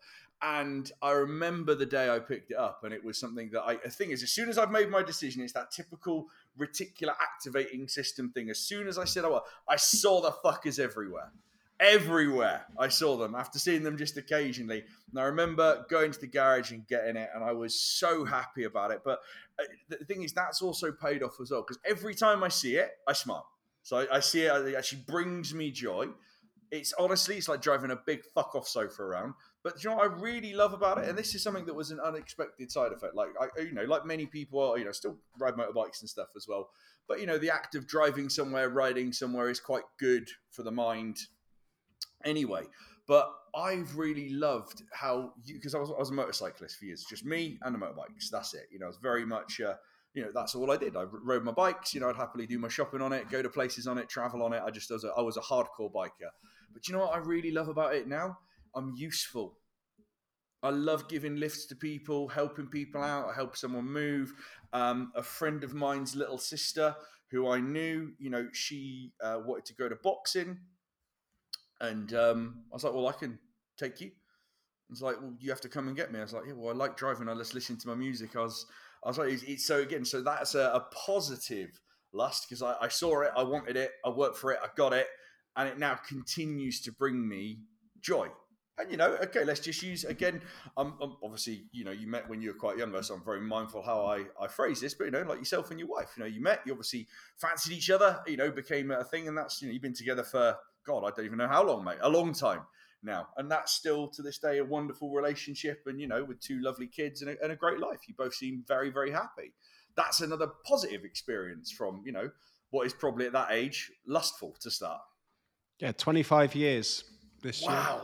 And 0.45 0.91
I 1.01 1.13
remember 1.13 1.77
the 1.77 1.87
day 1.87 2.11
I 2.11 2.19
picked 2.19 2.51
it 2.51 2.57
up, 2.57 2.83
and 2.83 2.93
it 2.93 3.05
was 3.05 3.17
something 3.17 3.51
that 3.53 3.63
I. 3.63 3.77
The 3.77 3.91
thing 3.91 4.11
is, 4.11 4.25
as 4.25 4.33
soon 4.33 4.49
as 4.49 4.59
I've 4.59 4.73
made 4.73 4.91
my 4.91 5.01
decision, 5.01 5.41
it's 5.41 5.53
that 5.53 5.71
typical 5.71 6.27
reticular 6.59 7.15
activating 7.21 7.87
system 7.87 8.33
thing. 8.33 8.51
As 8.51 8.59
soon 8.59 8.89
as 8.89 8.99
I 8.99 9.05
said, 9.05 9.25
"Oh," 9.25 9.43
I 9.69 9.77
saw 9.77 10.21
the 10.21 10.33
fuckers 10.45 10.81
everywhere, 10.81 11.31
everywhere. 11.79 12.67
I 12.77 12.89
saw 12.89 13.17
them 13.17 13.37
after 13.37 13.61
seeing 13.61 13.85
them 13.85 13.97
just 13.97 14.17
occasionally. 14.17 14.83
And 15.11 15.21
I 15.21 15.25
remember 15.27 15.87
going 15.89 16.11
to 16.11 16.21
the 16.21 16.27
garage 16.27 16.73
and 16.73 16.89
getting 16.89 17.15
it, 17.15 17.31
and 17.33 17.45
I 17.45 17.53
was 17.53 17.79
so 17.79 18.25
happy 18.25 18.65
about 18.65 18.91
it. 18.91 19.03
But 19.05 19.21
uh, 19.61 19.65
the 19.91 20.05
thing 20.07 20.25
is, 20.25 20.33
that's 20.33 20.61
also 20.61 20.91
paid 20.91 21.23
off 21.23 21.37
as 21.41 21.53
well 21.53 21.63
because 21.63 21.79
every 21.89 22.17
time 22.17 22.43
I 22.43 22.49
see 22.49 22.75
it, 22.79 22.91
I 23.07 23.13
smile. 23.13 23.47
So 23.85 23.99
I, 23.99 24.17
I 24.17 24.19
see 24.19 24.43
it; 24.43 24.67
it 24.67 24.75
actually 24.75 25.03
brings 25.07 25.55
me 25.55 25.71
joy. 25.71 26.09
It's 26.73 26.95
honestly, 26.99 27.37
it's 27.37 27.49
like 27.49 27.61
driving 27.61 27.93
a 27.93 28.01
big 28.07 28.25
fuck 28.35 28.57
off 28.57 28.67
sofa 28.67 29.03
around. 29.03 29.35
But 29.65 29.83
you 29.83 29.91
know 29.91 29.97
what 29.97 30.11
I 30.11 30.15
really 30.15 30.55
love 30.55 30.73
about 30.73 30.99
it, 30.99 31.09
and 31.09 31.17
this 31.17 31.35
is 31.35 31.43
something 31.43 31.67
that 31.67 31.75
was 31.75 31.93
an 31.93 32.01
unexpected 32.01 32.73
side 32.73 32.93
effect. 32.93 33.15
Like 33.15 33.29
I, 33.41 33.61
you 33.61 33.73
know, 33.73 33.85
like 33.85 34.05
many 34.05 34.27
people 34.27 34.61
are, 34.61 34.77
you 34.77 34.85
know, 34.85 34.93
still 34.93 35.17
ride 35.39 35.55
motorbikes 35.55 36.01
and 36.01 36.11
stuff 36.11 36.29
as 36.37 36.47
well. 36.49 36.71
But 37.07 37.21
you 37.21 37.27
know, 37.27 37.39
the 37.39 37.51
act 37.51 37.75
of 37.77 37.87
driving 37.87 38.29
somewhere, 38.29 38.69
riding 38.69 39.13
somewhere, 39.13 39.51
is 39.51 39.61
quite 39.61 39.85
good 39.99 40.29
for 40.51 40.65
the 40.65 40.73
mind. 40.73 41.19
Anyway, 42.25 42.65
but 43.07 43.33
I've 43.55 43.97
really 43.97 44.31
loved 44.31 44.83
how 44.93 45.33
you 45.45 45.55
because 45.55 45.75
I 45.75 45.79
was, 45.79 45.91
I 45.91 45.99
was 45.99 46.11
a 46.11 46.15
motorcyclist 46.15 46.79
for 46.79 46.85
years, 46.87 47.05
just 47.09 47.25
me 47.25 47.59
and 47.63 47.75
the 47.75 47.79
motorbikes. 47.79 48.31
That's 48.33 48.55
it. 48.55 48.67
You 48.73 48.81
know, 48.81 48.89
it's 48.89 48.99
very 48.99 49.25
much. 49.25 49.61
Uh, 49.61 49.75
you 50.15 50.23
know, 50.23 50.31
that's 50.35 50.55
all 50.55 50.71
I 50.71 50.77
did. 50.77 50.95
I 50.97 51.05
rode 51.05 51.43
my 51.43 51.53
bikes. 51.53 51.95
You 51.95 52.01
know, 52.01 52.11
I'd 52.11 52.17
happily 52.17 52.47
do 52.47 52.59
my 52.59 52.69
shopping 52.69 53.01
on 53.01 53.13
it, 53.13 53.31
go 53.31 53.41
to 53.43 53.49
places 53.49 53.87
on 53.87 53.97
it, 53.97 54.09
travel 54.09 54.43
on 54.43 54.53
it. 54.53 54.63
I 54.65 54.71
just 54.71 54.91
was 54.91 55.05
a, 55.05 55.13
I 55.17 55.23
was 55.23 55.39
a 55.39 55.41
hardcore 55.41 55.91
biker. 55.91 56.31
But 56.73 56.87
you 56.87 56.95
know 56.95 57.01
what 57.01 57.15
I 57.15 57.19
really 57.19 57.51
love 57.51 57.69
about 57.69 57.95
it 57.95 58.07
now? 58.07 58.39
I'm 58.75 58.95
useful. 58.97 59.59
I 60.63 60.71
love 60.71 61.09
giving 61.09 61.37
lifts 61.37 61.67
to 61.67 61.77
people, 61.77 62.29
helping 62.29 62.69
people 62.69 63.03
out, 63.03 63.29
I 63.29 63.35
help 63.35 63.57
someone 63.57 63.85
move. 63.87 64.33
Um, 64.73 65.13
a 65.17 65.23
friend 65.23 65.65
of 65.65 65.75
mine's 65.75 66.15
little 66.15 66.39
sister, 66.39 66.95
who 67.31 67.51
I 67.51 67.61
knew, 67.61 68.13
you 68.19 68.31
know, 68.31 68.49
she 68.53 69.13
uh, 69.21 69.41
wanted 69.45 69.65
to 69.67 69.75
go 69.75 69.89
to 69.89 69.97
boxing, 69.97 70.59
and 71.81 72.13
um, 72.15 72.63
I 72.71 72.75
was 72.75 72.85
like, 72.85 72.95
"Well, 72.95 73.09
I 73.09 73.13
can 73.13 73.39
take 73.77 74.01
you." 74.01 74.13
It's 74.91 75.03
like, 75.03 75.21
"Well, 75.21 75.35
you 75.41 75.51
have 75.51 75.61
to 75.63 75.69
come 75.69 75.89
and 75.89 75.97
get 75.97 76.13
me." 76.13 76.21
I 76.21 76.23
was 76.23 76.33
like, 76.33 76.45
"Yeah, 76.47 76.55
well, 76.55 76.71
I 76.71 76.77
like 76.77 76.97
driving. 76.97 77.29
I 77.29 77.35
just 77.35 77.55
listen 77.55 77.77
to 77.79 77.89
my 77.89 77.95
music." 77.95 78.37
I 78.37 78.41
was, 78.41 78.67
I 79.05 79.09
was 79.09 79.19
like, 79.19 79.31
"It's, 79.33 79.43
it's 79.45 79.67
so 79.67 79.81
again, 79.81 80.05
so 80.05 80.23
that's 80.23 80.55
a, 80.55 80.73
a 80.75 80.87
positive 81.07 81.81
lust 82.13 82.47
because 82.49 82.63
I, 82.63 82.77
I 82.81 82.89
saw 82.89 83.23
it, 83.23 83.33
I 83.37 83.43
wanted 83.43 83.77
it, 83.77 83.93
I 84.05 84.11
worked 84.11 84.37
for 84.37 84.53
it, 84.53 84.59
I 84.63 84.69
got 84.77 84.93
it, 84.93 85.09
and 85.57 85.69
it 85.69 85.79
now 85.79 85.95
continues 86.09 86.81
to 86.83 86.93
bring 86.93 87.27
me 87.29 87.61
joy." 88.01 88.29
And 88.83 88.91
you 88.91 88.97
know, 88.97 89.17
okay, 89.23 89.45
let's 89.45 89.61
just 89.61 89.83
use 89.83 90.05
again. 90.05 90.43
I'm 90.77 90.95
obviously, 91.23 91.65
you 91.73 91.85
know, 91.85 91.93
you 91.93 92.07
met 92.07 92.29
when 92.29 92.43
you 92.43 92.49
were 92.49 92.59
quite 92.59 92.77
younger, 92.77 93.03
so 93.03 93.15
I'm 93.15 93.25
very 93.25 93.41
mindful 93.41 93.83
how 93.83 94.05
I, 94.07 94.25
I 94.41 94.49
phrase 94.49 94.81
this. 94.81 94.95
But 94.95 95.05
you 95.05 95.11
know, 95.13 95.23
like 95.23 95.39
yourself 95.39 95.71
and 95.71 95.79
your 95.79 95.89
wife, 95.89 96.11
you 96.17 96.23
know, 96.25 96.29
you 96.29 96.43
met, 96.43 96.61
you 96.67 96.73
obviously 96.73 97.07
fancied 97.37 97.73
each 97.73 97.91
other, 97.91 98.21
you 98.27 98.37
know, 98.37 98.51
became 98.51 98.91
a 98.91 99.05
thing, 99.05 99.29
and 99.29 99.39
that's 99.39 99.63
you 99.63 99.69
know, 99.69 99.73
you've 99.73 99.83
been 99.83 99.95
together 99.95 100.25
for 100.25 100.57
God, 100.87 101.05
I 101.05 101.11
don't 101.15 101.27
even 101.27 101.39
know 101.39 101.49
how 101.49 101.65
long, 101.65 101.85
mate, 101.85 101.99
a 102.01 102.09
long 102.09 102.33
time 102.33 102.63
now, 103.03 103.29
and 103.37 103.51
that's 103.51 103.73
still 103.73 104.09
to 104.09 104.23
this 104.23 104.39
day 104.39 104.59
a 104.59 104.65
wonderful 104.65 105.13
relationship, 105.13 105.83
and 105.87 106.01
you 106.01 106.09
know, 106.09 106.25
with 106.25 106.41
two 106.41 106.61
lovely 106.61 106.87
kids 106.87 107.23
and 107.23 107.31
a, 107.31 107.43
and 107.43 107.53
a 107.53 107.57
great 107.57 107.79
life. 107.79 108.01
You 108.09 108.15
both 108.17 108.35
seem 108.35 108.65
very, 108.67 108.91
very 108.91 109.11
happy. 109.11 109.55
That's 109.97 110.21
another 110.21 110.49
positive 110.67 111.05
experience 111.05 111.71
from 111.71 112.03
you 112.05 112.13
know 112.13 112.31
what 112.71 112.87
is 112.87 112.95
probably 112.95 113.27
at 113.27 113.33
that 113.33 113.49
age 113.51 113.93
lustful 114.07 114.57
to 114.61 114.71
start. 114.71 115.01
Yeah, 115.79 115.93
25 115.93 116.55
years 116.55 117.05
this 117.43 117.63
wow. 117.63 117.73
year. 117.73 117.81
Wow. 117.81 118.03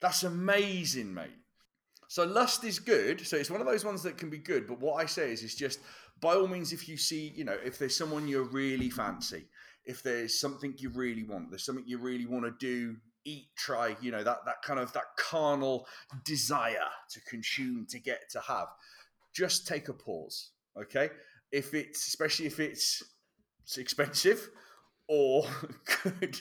That's 0.00 0.22
amazing, 0.22 1.12
mate. 1.12 1.36
So 2.08 2.24
lust 2.24 2.64
is 2.64 2.78
good. 2.78 3.24
So 3.26 3.36
it's 3.36 3.50
one 3.50 3.60
of 3.60 3.66
those 3.66 3.84
ones 3.84 4.02
that 4.02 4.18
can 4.18 4.30
be 4.30 4.38
good. 4.38 4.66
But 4.66 4.80
what 4.80 4.94
I 5.02 5.06
say 5.06 5.30
is, 5.30 5.44
it's 5.44 5.54
just 5.54 5.78
by 6.20 6.34
all 6.34 6.48
means, 6.48 6.72
if 6.72 6.88
you 6.88 6.96
see, 6.96 7.32
you 7.36 7.44
know, 7.44 7.56
if 7.64 7.78
there's 7.78 7.96
someone 7.96 8.26
you're 8.26 8.42
really 8.42 8.90
fancy, 8.90 9.46
if 9.84 10.02
there's 10.02 10.38
something 10.38 10.74
you 10.76 10.90
really 10.90 11.22
want, 11.22 11.50
there's 11.50 11.64
something 11.64 11.84
you 11.86 11.98
really 11.98 12.26
want 12.26 12.44
to 12.44 12.52
do, 12.58 12.96
eat, 13.24 13.46
try, 13.56 13.96
you 14.00 14.10
know, 14.10 14.24
that 14.24 14.44
that 14.44 14.62
kind 14.62 14.80
of 14.80 14.92
that 14.94 15.16
carnal 15.16 15.86
desire 16.24 16.88
to 17.10 17.20
consume, 17.22 17.86
to 17.90 17.98
get, 17.98 18.28
to 18.30 18.40
have, 18.40 18.68
just 19.32 19.66
take 19.66 19.88
a 19.88 19.94
pause. 19.94 20.50
Okay. 20.80 21.10
If 21.52 21.74
it's 21.74 22.06
especially 22.08 22.46
if 22.46 22.60
it's, 22.60 23.02
it's 23.62 23.78
expensive 23.78 24.50
or 25.10 25.44
could 25.84 26.40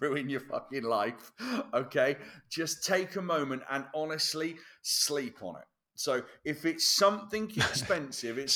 ruin 0.00 0.30
your 0.30 0.40
fucking 0.40 0.82
life. 0.82 1.30
Okay, 1.74 2.16
just 2.48 2.84
take 2.84 3.16
a 3.16 3.22
moment 3.22 3.62
and 3.70 3.84
honestly 3.94 4.56
sleep 4.82 5.42
on 5.42 5.56
it. 5.56 5.66
So 5.94 6.22
if 6.42 6.64
it's 6.64 6.86
something 6.86 7.50
expensive, 7.56 8.38
it's 8.38 8.54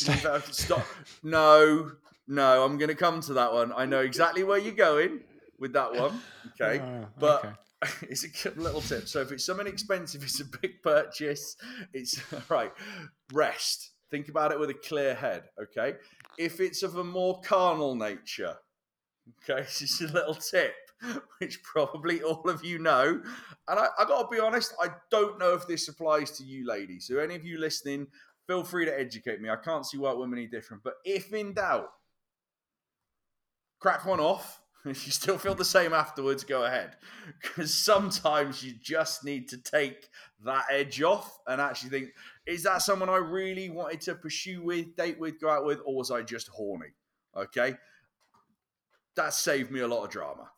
stop. 0.57 0.87
No, 1.23 1.93
no, 2.27 2.65
I'm 2.65 2.79
going 2.79 2.89
to 2.89 2.95
come 2.95 3.21
to 3.21 3.35
that 3.35 3.53
one. 3.53 3.73
I 3.77 3.85
know 3.85 4.01
exactly 4.01 4.43
where 4.43 4.59
you're 4.59 4.75
going 4.75 5.21
with 5.59 5.75
that 5.75 5.95
one. 5.95 6.21
Okay, 6.61 6.81
uh, 6.81 7.05
but. 7.19 7.45
Okay. 7.45 7.55
It's 8.03 8.23
a 8.47 8.51
little 8.51 8.81
tip. 8.81 9.09
So 9.09 9.23
if 9.23 9.33
it's 9.33 9.45
something 9.45 9.67
expensive, 9.67 10.23
it's 10.23 10.39
a 10.39 10.45
big 10.45 10.81
purchase. 10.85 11.57
It's 11.93 12.17
right. 12.49 12.71
Rest. 13.33 13.91
Think 14.09 14.29
about 14.29 14.53
it 14.53 14.61
with 14.61 14.71
a 14.71 14.75
clear 14.75 15.17
head. 15.17 15.49
Okay. 15.61 15.97
If 16.39 16.61
it's 16.61 16.85
of 16.85 16.95
a 16.95 17.03
more 17.03 17.41
carnal 17.41 17.97
nature, 17.97 18.55
Okay, 19.29 19.63
this 19.81 20.01
is 20.01 20.11
a 20.11 20.13
little 20.13 20.35
tip, 20.35 20.75
which 21.39 21.63
probably 21.63 22.23
all 22.23 22.49
of 22.49 22.65
you 22.65 22.79
know. 22.79 23.21
And 23.69 23.79
I, 23.79 23.87
I 23.99 24.05
got 24.05 24.23
to 24.23 24.35
be 24.35 24.41
honest, 24.41 24.75
I 24.81 24.89
don't 25.11 25.39
know 25.39 25.55
if 25.55 25.67
this 25.67 25.89
applies 25.89 26.31
to 26.33 26.45
you 26.45 26.67
ladies. 26.67 27.07
So, 27.07 27.19
any 27.19 27.35
of 27.35 27.45
you 27.45 27.59
listening, 27.59 28.09
feel 28.47 28.65
free 28.65 28.85
to 28.85 28.99
educate 28.99 29.41
me. 29.41 29.51
I 29.51 29.57
can't 29.57 29.87
see 29.87 29.99
white 29.99 30.17
women 30.17 30.39
any 30.39 30.49
different. 30.49 30.83
But 30.83 30.95
if 31.05 31.33
in 31.33 31.55
doubt, 31.55 31.91
crack 33.81 34.05
one 34.05 34.21
off. 34.21 34.59
If 34.85 35.07
you 35.07 35.13
still 35.13 35.39
feel 35.39 35.55
the 35.55 35.65
same 35.65 35.93
afterwards, 35.93 36.43
go 36.43 36.65
ahead. 36.65 36.97
Because 37.41 37.73
sometimes 37.73 38.65
you 38.65 38.73
just 38.83 39.25
need 39.25 39.49
to 39.51 39.59
take 39.59 40.09
that 40.45 40.65
edge 40.73 41.01
off 41.01 41.39
and 41.47 41.61
actually 41.61 41.91
think, 41.91 42.09
is 42.49 42.65
that 42.65 42.83
someone 42.83 43.09
I 43.09 43.19
really 43.19 43.71
wanted 43.71 44.01
to 44.01 44.17
pursue 44.17 44.61
with, 44.61 44.97
date 44.97 45.21
with, 45.21 45.41
go 45.41 45.51
out 45.51 45.65
with, 45.65 45.79
or 45.87 45.95
was 45.95 46.11
I 46.11 46.23
just 46.23 46.49
horny? 46.49 46.89
Okay 47.37 47.77
that 49.17 49.35
saved 49.35 49.71
me 49.71 49.81
a 49.81 49.89
lot 49.89 50.05
of 50.05 50.11
drama. 50.11 50.51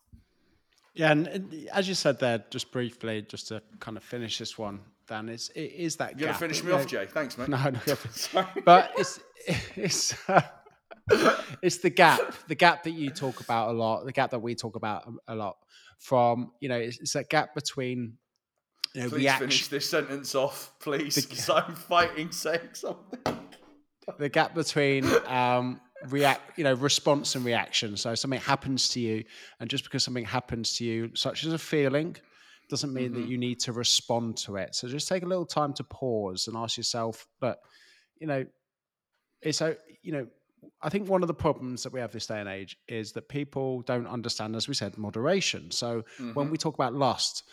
Yeah, 0.93 1.11
and 1.11 1.67
as 1.73 1.87
you 1.89 1.93
said 1.93 2.19
there, 2.19 2.43
just 2.49 2.71
briefly, 2.71 3.21
just 3.23 3.49
to 3.49 3.61
kind 3.79 3.97
of 3.97 4.03
finish 4.03 4.37
this 4.37 4.57
one, 4.57 4.79
Dan, 5.07 5.29
is 5.29 5.51
it 5.53 5.73
is 5.73 5.97
that 5.97 6.17
you're 6.17 6.27
gonna 6.27 6.39
finish 6.39 6.63
me 6.63 6.71
off, 6.71 6.87
Jay? 6.87 7.05
Thanks, 7.05 7.37
mate. 7.37 7.47
No, 7.49 7.69
no, 7.69 8.45
but 8.65 8.91
it's 8.97 9.19
it's 9.75 10.29
uh, 10.29 10.41
it's 11.61 11.77
the 11.77 11.89
gap, 11.89 12.21
the 12.47 12.55
gap 12.55 12.83
that 12.83 12.91
you 12.91 13.09
talk 13.09 13.41
about 13.41 13.69
a 13.69 13.73
lot, 13.73 14.05
the 14.05 14.11
gap 14.11 14.31
that 14.31 14.39
we 14.39 14.55
talk 14.55 14.75
about 14.75 15.07
a 15.27 15.35
lot. 15.35 15.57
From 15.99 16.51
you 16.61 16.69
know, 16.69 16.77
it's, 16.77 16.99
it's 16.99 17.13
that 17.13 17.29
gap 17.29 17.53
between 17.53 18.17
you 18.93 19.03
know, 19.03 19.09
please 19.09 19.17
reaction. 19.17 19.49
finish 19.49 19.67
this 19.67 19.89
sentence 19.89 20.33
off, 20.33 20.73
please, 20.79 21.15
because 21.15 21.49
I'm 21.49 21.75
fighting 21.75 22.31
saying 22.31 22.73
something. 22.73 23.19
The 24.17 24.29
gap 24.29 24.55
between 24.55 25.05
um, 25.27 25.81
react 26.09 26.57
you 26.57 26.63
know 26.63 26.73
response 26.73 27.35
and 27.35 27.45
reaction 27.45 27.97
so 27.97 28.15
something 28.15 28.39
happens 28.39 28.89
to 28.89 28.99
you 28.99 29.23
and 29.59 29.69
just 29.69 29.83
because 29.83 30.03
something 30.03 30.25
happens 30.25 30.77
to 30.77 30.83
you 30.85 31.11
such 31.15 31.45
as 31.45 31.53
a 31.53 31.57
feeling 31.57 32.15
doesn't 32.69 32.93
mean 32.93 33.11
mm-hmm. 33.11 33.21
that 33.21 33.27
you 33.27 33.37
need 33.37 33.59
to 33.59 33.71
respond 33.71 34.37
to 34.37 34.55
it 34.55 34.73
so 34.73 34.87
just 34.87 35.07
take 35.07 35.23
a 35.23 35.27
little 35.27 35.45
time 35.45 35.73
to 35.73 35.83
pause 35.83 36.47
and 36.47 36.57
ask 36.57 36.77
yourself 36.77 37.27
but 37.39 37.59
you 38.19 38.27
know 38.27 38.45
it's 39.41 39.61
a 39.61 39.77
you 40.01 40.11
know 40.11 40.27
I 40.81 40.89
think 40.89 41.07
one 41.07 41.21
of 41.21 41.27
the 41.27 41.33
problems 41.33 41.83
that 41.83 41.93
we 41.93 41.99
have 41.99 42.11
this 42.11 42.27
day 42.27 42.39
and 42.39 42.49
age 42.49 42.77
is 42.87 43.11
that 43.13 43.29
people 43.29 43.81
don't 43.81 44.07
understand, 44.07 44.55
as 44.55 44.67
we 44.67 44.73
said, 44.73 44.97
moderation. 44.97 45.71
So 45.71 46.01
mm-hmm. 46.01 46.33
when 46.33 46.49
we 46.49 46.57
talk 46.57 46.73
about 46.73 46.93
lust, 46.93 47.43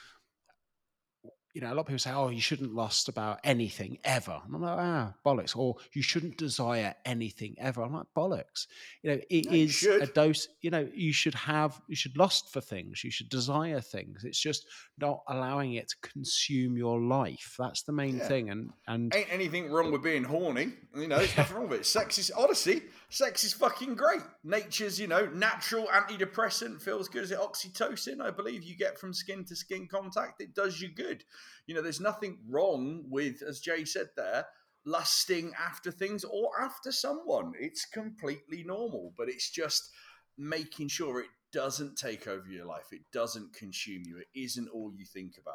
you 1.54 1.60
know, 1.60 1.68
a 1.68 1.74
lot 1.74 1.80
of 1.80 1.86
people 1.86 1.98
say, 1.98 2.12
"Oh, 2.12 2.28
you 2.28 2.40
shouldn't 2.40 2.74
lust 2.74 3.08
about 3.08 3.40
anything 3.44 3.98
ever." 4.04 4.40
And 4.44 4.54
I'm 4.54 4.62
like, 4.62 4.78
"Ah, 4.78 5.14
bollocks!" 5.24 5.56
Or 5.56 5.76
you 5.92 6.02
shouldn't 6.02 6.38
desire 6.38 6.94
anything 7.04 7.56
ever. 7.58 7.82
I'm 7.82 7.92
like, 7.92 8.06
"Bollocks!" 8.16 8.66
You 9.02 9.10
know, 9.10 9.20
it 9.28 9.46
no, 9.46 9.52
is 9.52 9.82
a 9.84 10.06
dose. 10.06 10.48
You 10.62 10.70
know, 10.70 10.88
you 10.94 11.12
should 11.12 11.34
have, 11.34 11.80
you 11.88 11.96
should 11.96 12.16
lust 12.16 12.52
for 12.52 12.60
things. 12.60 13.04
You 13.04 13.10
should 13.10 13.28
desire 13.28 13.80
things. 13.80 14.24
It's 14.24 14.40
just 14.40 14.66
not 14.98 15.22
allowing 15.28 15.74
it 15.74 15.88
to 15.88 15.96
consume 16.08 16.76
your 16.76 17.00
life. 17.00 17.56
That's 17.58 17.82
the 17.82 17.92
main 17.92 18.16
yeah. 18.16 18.28
thing. 18.28 18.50
And 18.50 18.70
and 18.86 19.14
ain't 19.14 19.32
anything 19.32 19.70
wrong 19.70 19.92
with 19.92 20.02
being 20.02 20.24
horny. 20.24 20.72
You 20.96 21.08
know, 21.08 21.18
there's 21.18 21.36
nothing 21.36 21.56
wrong 21.56 21.68
with 21.68 21.80
it. 21.80 21.86
Sex 21.86 22.18
is 22.18 22.30
honestly, 22.30 22.82
sex 23.12 23.44
is 23.44 23.52
fucking 23.52 23.94
great. 23.94 24.22
Nature's, 24.42 24.98
you 24.98 25.06
know, 25.06 25.26
natural 25.26 25.86
antidepressant 25.86 26.80
feels 26.80 27.08
good 27.08 27.22
as 27.22 27.30
it 27.30 27.38
oxytocin. 27.38 28.20
I 28.20 28.30
believe 28.30 28.64
you 28.64 28.76
get 28.76 28.98
from 28.98 29.12
skin 29.12 29.44
to 29.44 29.54
skin 29.54 29.86
contact. 29.86 30.40
It 30.40 30.54
does 30.54 30.80
you 30.80 30.88
good. 30.88 31.22
You 31.66 31.74
know, 31.74 31.82
there's 31.82 32.00
nothing 32.00 32.38
wrong 32.48 33.04
with, 33.08 33.42
as 33.42 33.60
Jay 33.60 33.84
said 33.84 34.08
there, 34.16 34.46
lusting 34.86 35.52
after 35.60 35.90
things 35.90 36.24
or 36.24 36.50
after 36.60 36.90
someone. 36.90 37.52
It's 37.60 37.84
completely 37.84 38.64
normal, 38.64 39.12
but 39.16 39.28
it's 39.28 39.50
just 39.50 39.90
making 40.38 40.88
sure 40.88 41.20
it 41.20 41.28
doesn't 41.52 41.96
take 41.96 42.26
over 42.26 42.48
your 42.48 42.64
life, 42.64 42.86
it 42.92 43.02
doesn't 43.12 43.52
consume 43.52 44.02
you, 44.06 44.18
it 44.18 44.28
isn't 44.34 44.68
all 44.68 44.90
you 44.96 45.04
think 45.04 45.34
about. 45.38 45.54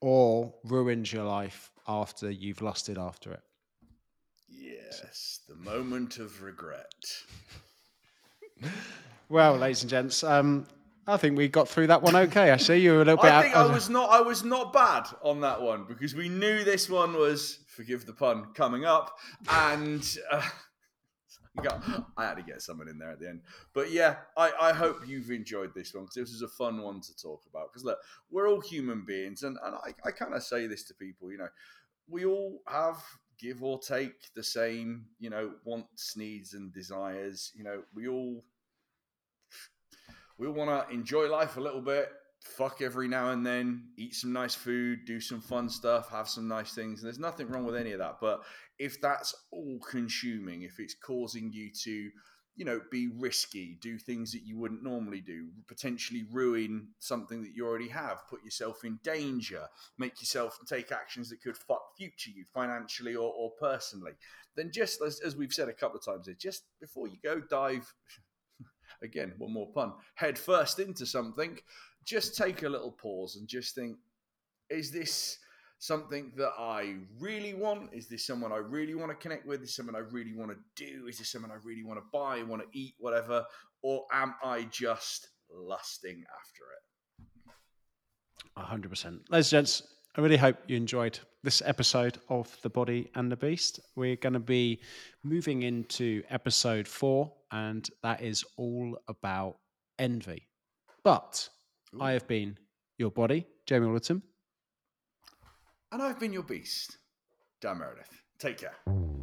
Or 0.00 0.54
ruins 0.64 1.12
your 1.12 1.24
life 1.24 1.70
after 1.86 2.30
you've 2.30 2.62
lost 2.62 2.88
it 2.88 2.96
after 2.96 3.32
it. 3.32 3.42
Yes, 4.62 5.40
the 5.48 5.56
moment 5.56 6.18
of 6.18 6.42
regret. 6.42 6.94
Well, 9.28 9.56
ladies 9.56 9.82
and 9.82 9.90
gents, 9.90 10.22
um, 10.22 10.66
I 11.06 11.16
think 11.16 11.36
we 11.36 11.48
got 11.48 11.68
through 11.68 11.88
that 11.88 12.02
one 12.02 12.14
okay. 12.14 12.52
I 12.52 12.58
see 12.58 12.76
you 12.76 12.92
were 12.92 13.02
a 13.02 13.04
little 13.04 13.20
bit. 13.20 13.32
I 13.32 13.42
think 13.42 13.56
out- 13.56 13.70
I 13.70 13.72
was 13.74 13.88
not 13.88 14.10
I 14.10 14.20
was 14.20 14.44
not 14.44 14.72
bad 14.72 15.08
on 15.22 15.40
that 15.40 15.60
one 15.60 15.84
because 15.88 16.14
we 16.14 16.28
knew 16.28 16.62
this 16.62 16.88
one 16.88 17.14
was 17.14 17.58
forgive 17.66 18.06
the 18.06 18.12
pun 18.12 18.52
coming 18.54 18.84
up 18.84 19.18
and 19.50 20.18
uh, 20.30 20.48
I 22.16 22.24
had 22.24 22.34
to 22.36 22.42
get 22.42 22.62
someone 22.62 22.88
in 22.88 22.98
there 22.98 23.10
at 23.10 23.18
the 23.18 23.28
end. 23.28 23.40
But 23.74 23.90
yeah, 23.90 24.16
I, 24.36 24.52
I 24.60 24.72
hope 24.72 25.08
you've 25.08 25.30
enjoyed 25.30 25.74
this 25.74 25.92
one 25.92 26.04
because 26.04 26.14
this 26.14 26.32
was 26.32 26.42
a 26.42 26.48
fun 26.48 26.80
one 26.80 27.00
to 27.00 27.16
talk 27.16 27.42
about. 27.50 27.72
Because 27.72 27.84
look, 27.84 27.98
we're 28.30 28.48
all 28.48 28.60
human 28.60 29.04
beings, 29.04 29.42
and, 29.42 29.58
and 29.64 29.74
I, 29.74 29.94
I 30.06 30.12
kind 30.12 30.34
of 30.34 30.42
say 30.42 30.66
this 30.66 30.84
to 30.84 30.94
people, 30.94 31.30
you 31.30 31.38
know, 31.38 31.48
we 32.08 32.24
all 32.24 32.60
have 32.66 33.02
give 33.42 33.62
or 33.62 33.78
take 33.78 34.32
the 34.34 34.42
same, 34.42 35.06
you 35.18 35.28
know, 35.28 35.52
wants, 35.64 36.16
needs, 36.16 36.54
and 36.54 36.72
desires. 36.72 37.50
You 37.54 37.64
know, 37.64 37.82
we 37.94 38.06
all 38.08 38.44
we 40.38 40.46
all 40.46 40.54
want 40.54 40.88
to 40.88 40.94
enjoy 40.94 41.28
life 41.30 41.56
a 41.56 41.60
little 41.60 41.80
bit, 41.80 42.08
fuck 42.42 42.82
every 42.82 43.08
now 43.08 43.30
and 43.30 43.44
then, 43.44 43.88
eat 43.96 44.14
some 44.14 44.32
nice 44.32 44.54
food, 44.54 45.00
do 45.06 45.20
some 45.20 45.40
fun 45.40 45.68
stuff, 45.68 46.10
have 46.10 46.28
some 46.28 46.48
nice 46.48 46.74
things. 46.74 47.00
And 47.00 47.06
there's 47.06 47.18
nothing 47.18 47.48
wrong 47.48 47.64
with 47.64 47.76
any 47.76 47.92
of 47.92 47.98
that. 47.98 48.16
But 48.20 48.42
if 48.78 49.00
that's 49.00 49.34
all 49.50 49.78
consuming, 49.88 50.62
if 50.62 50.78
it's 50.78 50.94
causing 50.94 51.52
you 51.52 51.70
to, 51.84 52.10
you 52.54 52.64
know, 52.66 52.80
be 52.90 53.08
risky, 53.18 53.78
do 53.80 53.98
things 53.98 54.30
that 54.32 54.42
you 54.42 54.58
wouldn't 54.58 54.82
normally 54.82 55.20
do, 55.20 55.48
potentially 55.66 56.24
ruin 56.30 56.88
something 56.98 57.42
that 57.42 57.54
you 57.54 57.66
already 57.66 57.88
have, 57.88 58.28
put 58.28 58.44
yourself 58.44 58.84
in 58.84 58.98
danger, 59.02 59.66
make 59.98 60.20
yourself 60.20 60.58
take 60.66 60.92
actions 60.92 61.30
that 61.30 61.42
could 61.42 61.56
fuck 61.56 61.96
future 61.96 62.30
you 62.30 62.44
financially 62.52 63.14
or, 63.14 63.32
or 63.32 63.52
personally, 63.58 64.12
then 64.54 64.70
just 64.70 65.00
as, 65.00 65.20
as 65.20 65.34
we've 65.34 65.52
said 65.52 65.68
a 65.68 65.72
couple 65.72 65.98
of 65.98 66.04
times, 66.04 66.28
just 66.38 66.64
before 66.78 67.08
you 67.08 67.16
go 67.24 67.40
dive 67.40 67.90
again, 69.02 69.32
one 69.38 69.52
more 69.52 69.72
pun, 69.72 69.94
head 70.14 70.38
first 70.38 70.78
into 70.78 71.06
something, 71.06 71.58
just 72.04 72.36
take 72.36 72.62
a 72.64 72.68
little 72.68 72.92
pause 72.92 73.36
and 73.36 73.48
just 73.48 73.74
think, 73.74 73.96
is 74.68 74.90
this 74.90 75.38
something 75.82 76.30
that 76.36 76.52
I 76.56 76.94
really 77.18 77.54
want? 77.54 77.92
Is 77.92 78.06
this 78.06 78.24
someone 78.24 78.52
I 78.52 78.58
really 78.58 78.94
want 78.94 79.10
to 79.10 79.16
connect 79.16 79.44
with? 79.44 79.62
Is 79.62 79.70
this 79.70 79.74
someone 79.74 79.96
I 79.96 80.06
really 80.12 80.32
want 80.32 80.52
to 80.52 80.56
do? 80.76 81.08
Is 81.08 81.18
this 81.18 81.28
someone 81.32 81.50
I 81.50 81.56
really 81.64 81.82
want 81.82 81.98
to 81.98 82.04
buy, 82.12 82.40
want 82.44 82.62
to 82.62 82.68
eat, 82.72 82.94
whatever? 82.98 83.44
Or 83.82 84.06
am 84.12 84.36
I 84.44 84.62
just 84.70 85.30
lusting 85.52 86.24
after 86.40 86.62
it? 88.78 88.86
100%. 88.86 89.22
Ladies 89.28 89.52
and 89.52 89.58
gents, 89.58 89.82
I 90.14 90.20
really 90.20 90.36
hope 90.36 90.56
you 90.68 90.76
enjoyed 90.76 91.18
this 91.42 91.60
episode 91.64 92.18
of 92.28 92.56
The 92.62 92.70
Body 92.70 93.10
and 93.16 93.32
the 93.32 93.36
Beast. 93.36 93.80
We're 93.96 94.14
going 94.14 94.34
to 94.34 94.38
be 94.38 94.80
moving 95.24 95.64
into 95.64 96.22
episode 96.30 96.86
four, 96.86 97.32
and 97.50 97.90
that 98.04 98.22
is 98.22 98.44
all 98.56 98.96
about 99.08 99.56
envy. 99.98 100.46
But 101.02 101.48
I 102.00 102.12
have 102.12 102.28
been 102.28 102.56
your 102.98 103.10
body, 103.10 103.48
Jamie 103.66 103.88
Alderton. 103.88 104.22
And 105.92 106.02
I've 106.02 106.18
been 106.18 106.32
your 106.32 106.42
beast, 106.42 106.96
Dan 107.60 107.78
Meredith. 107.78 108.22
Take 108.38 108.56
care. 108.56 109.21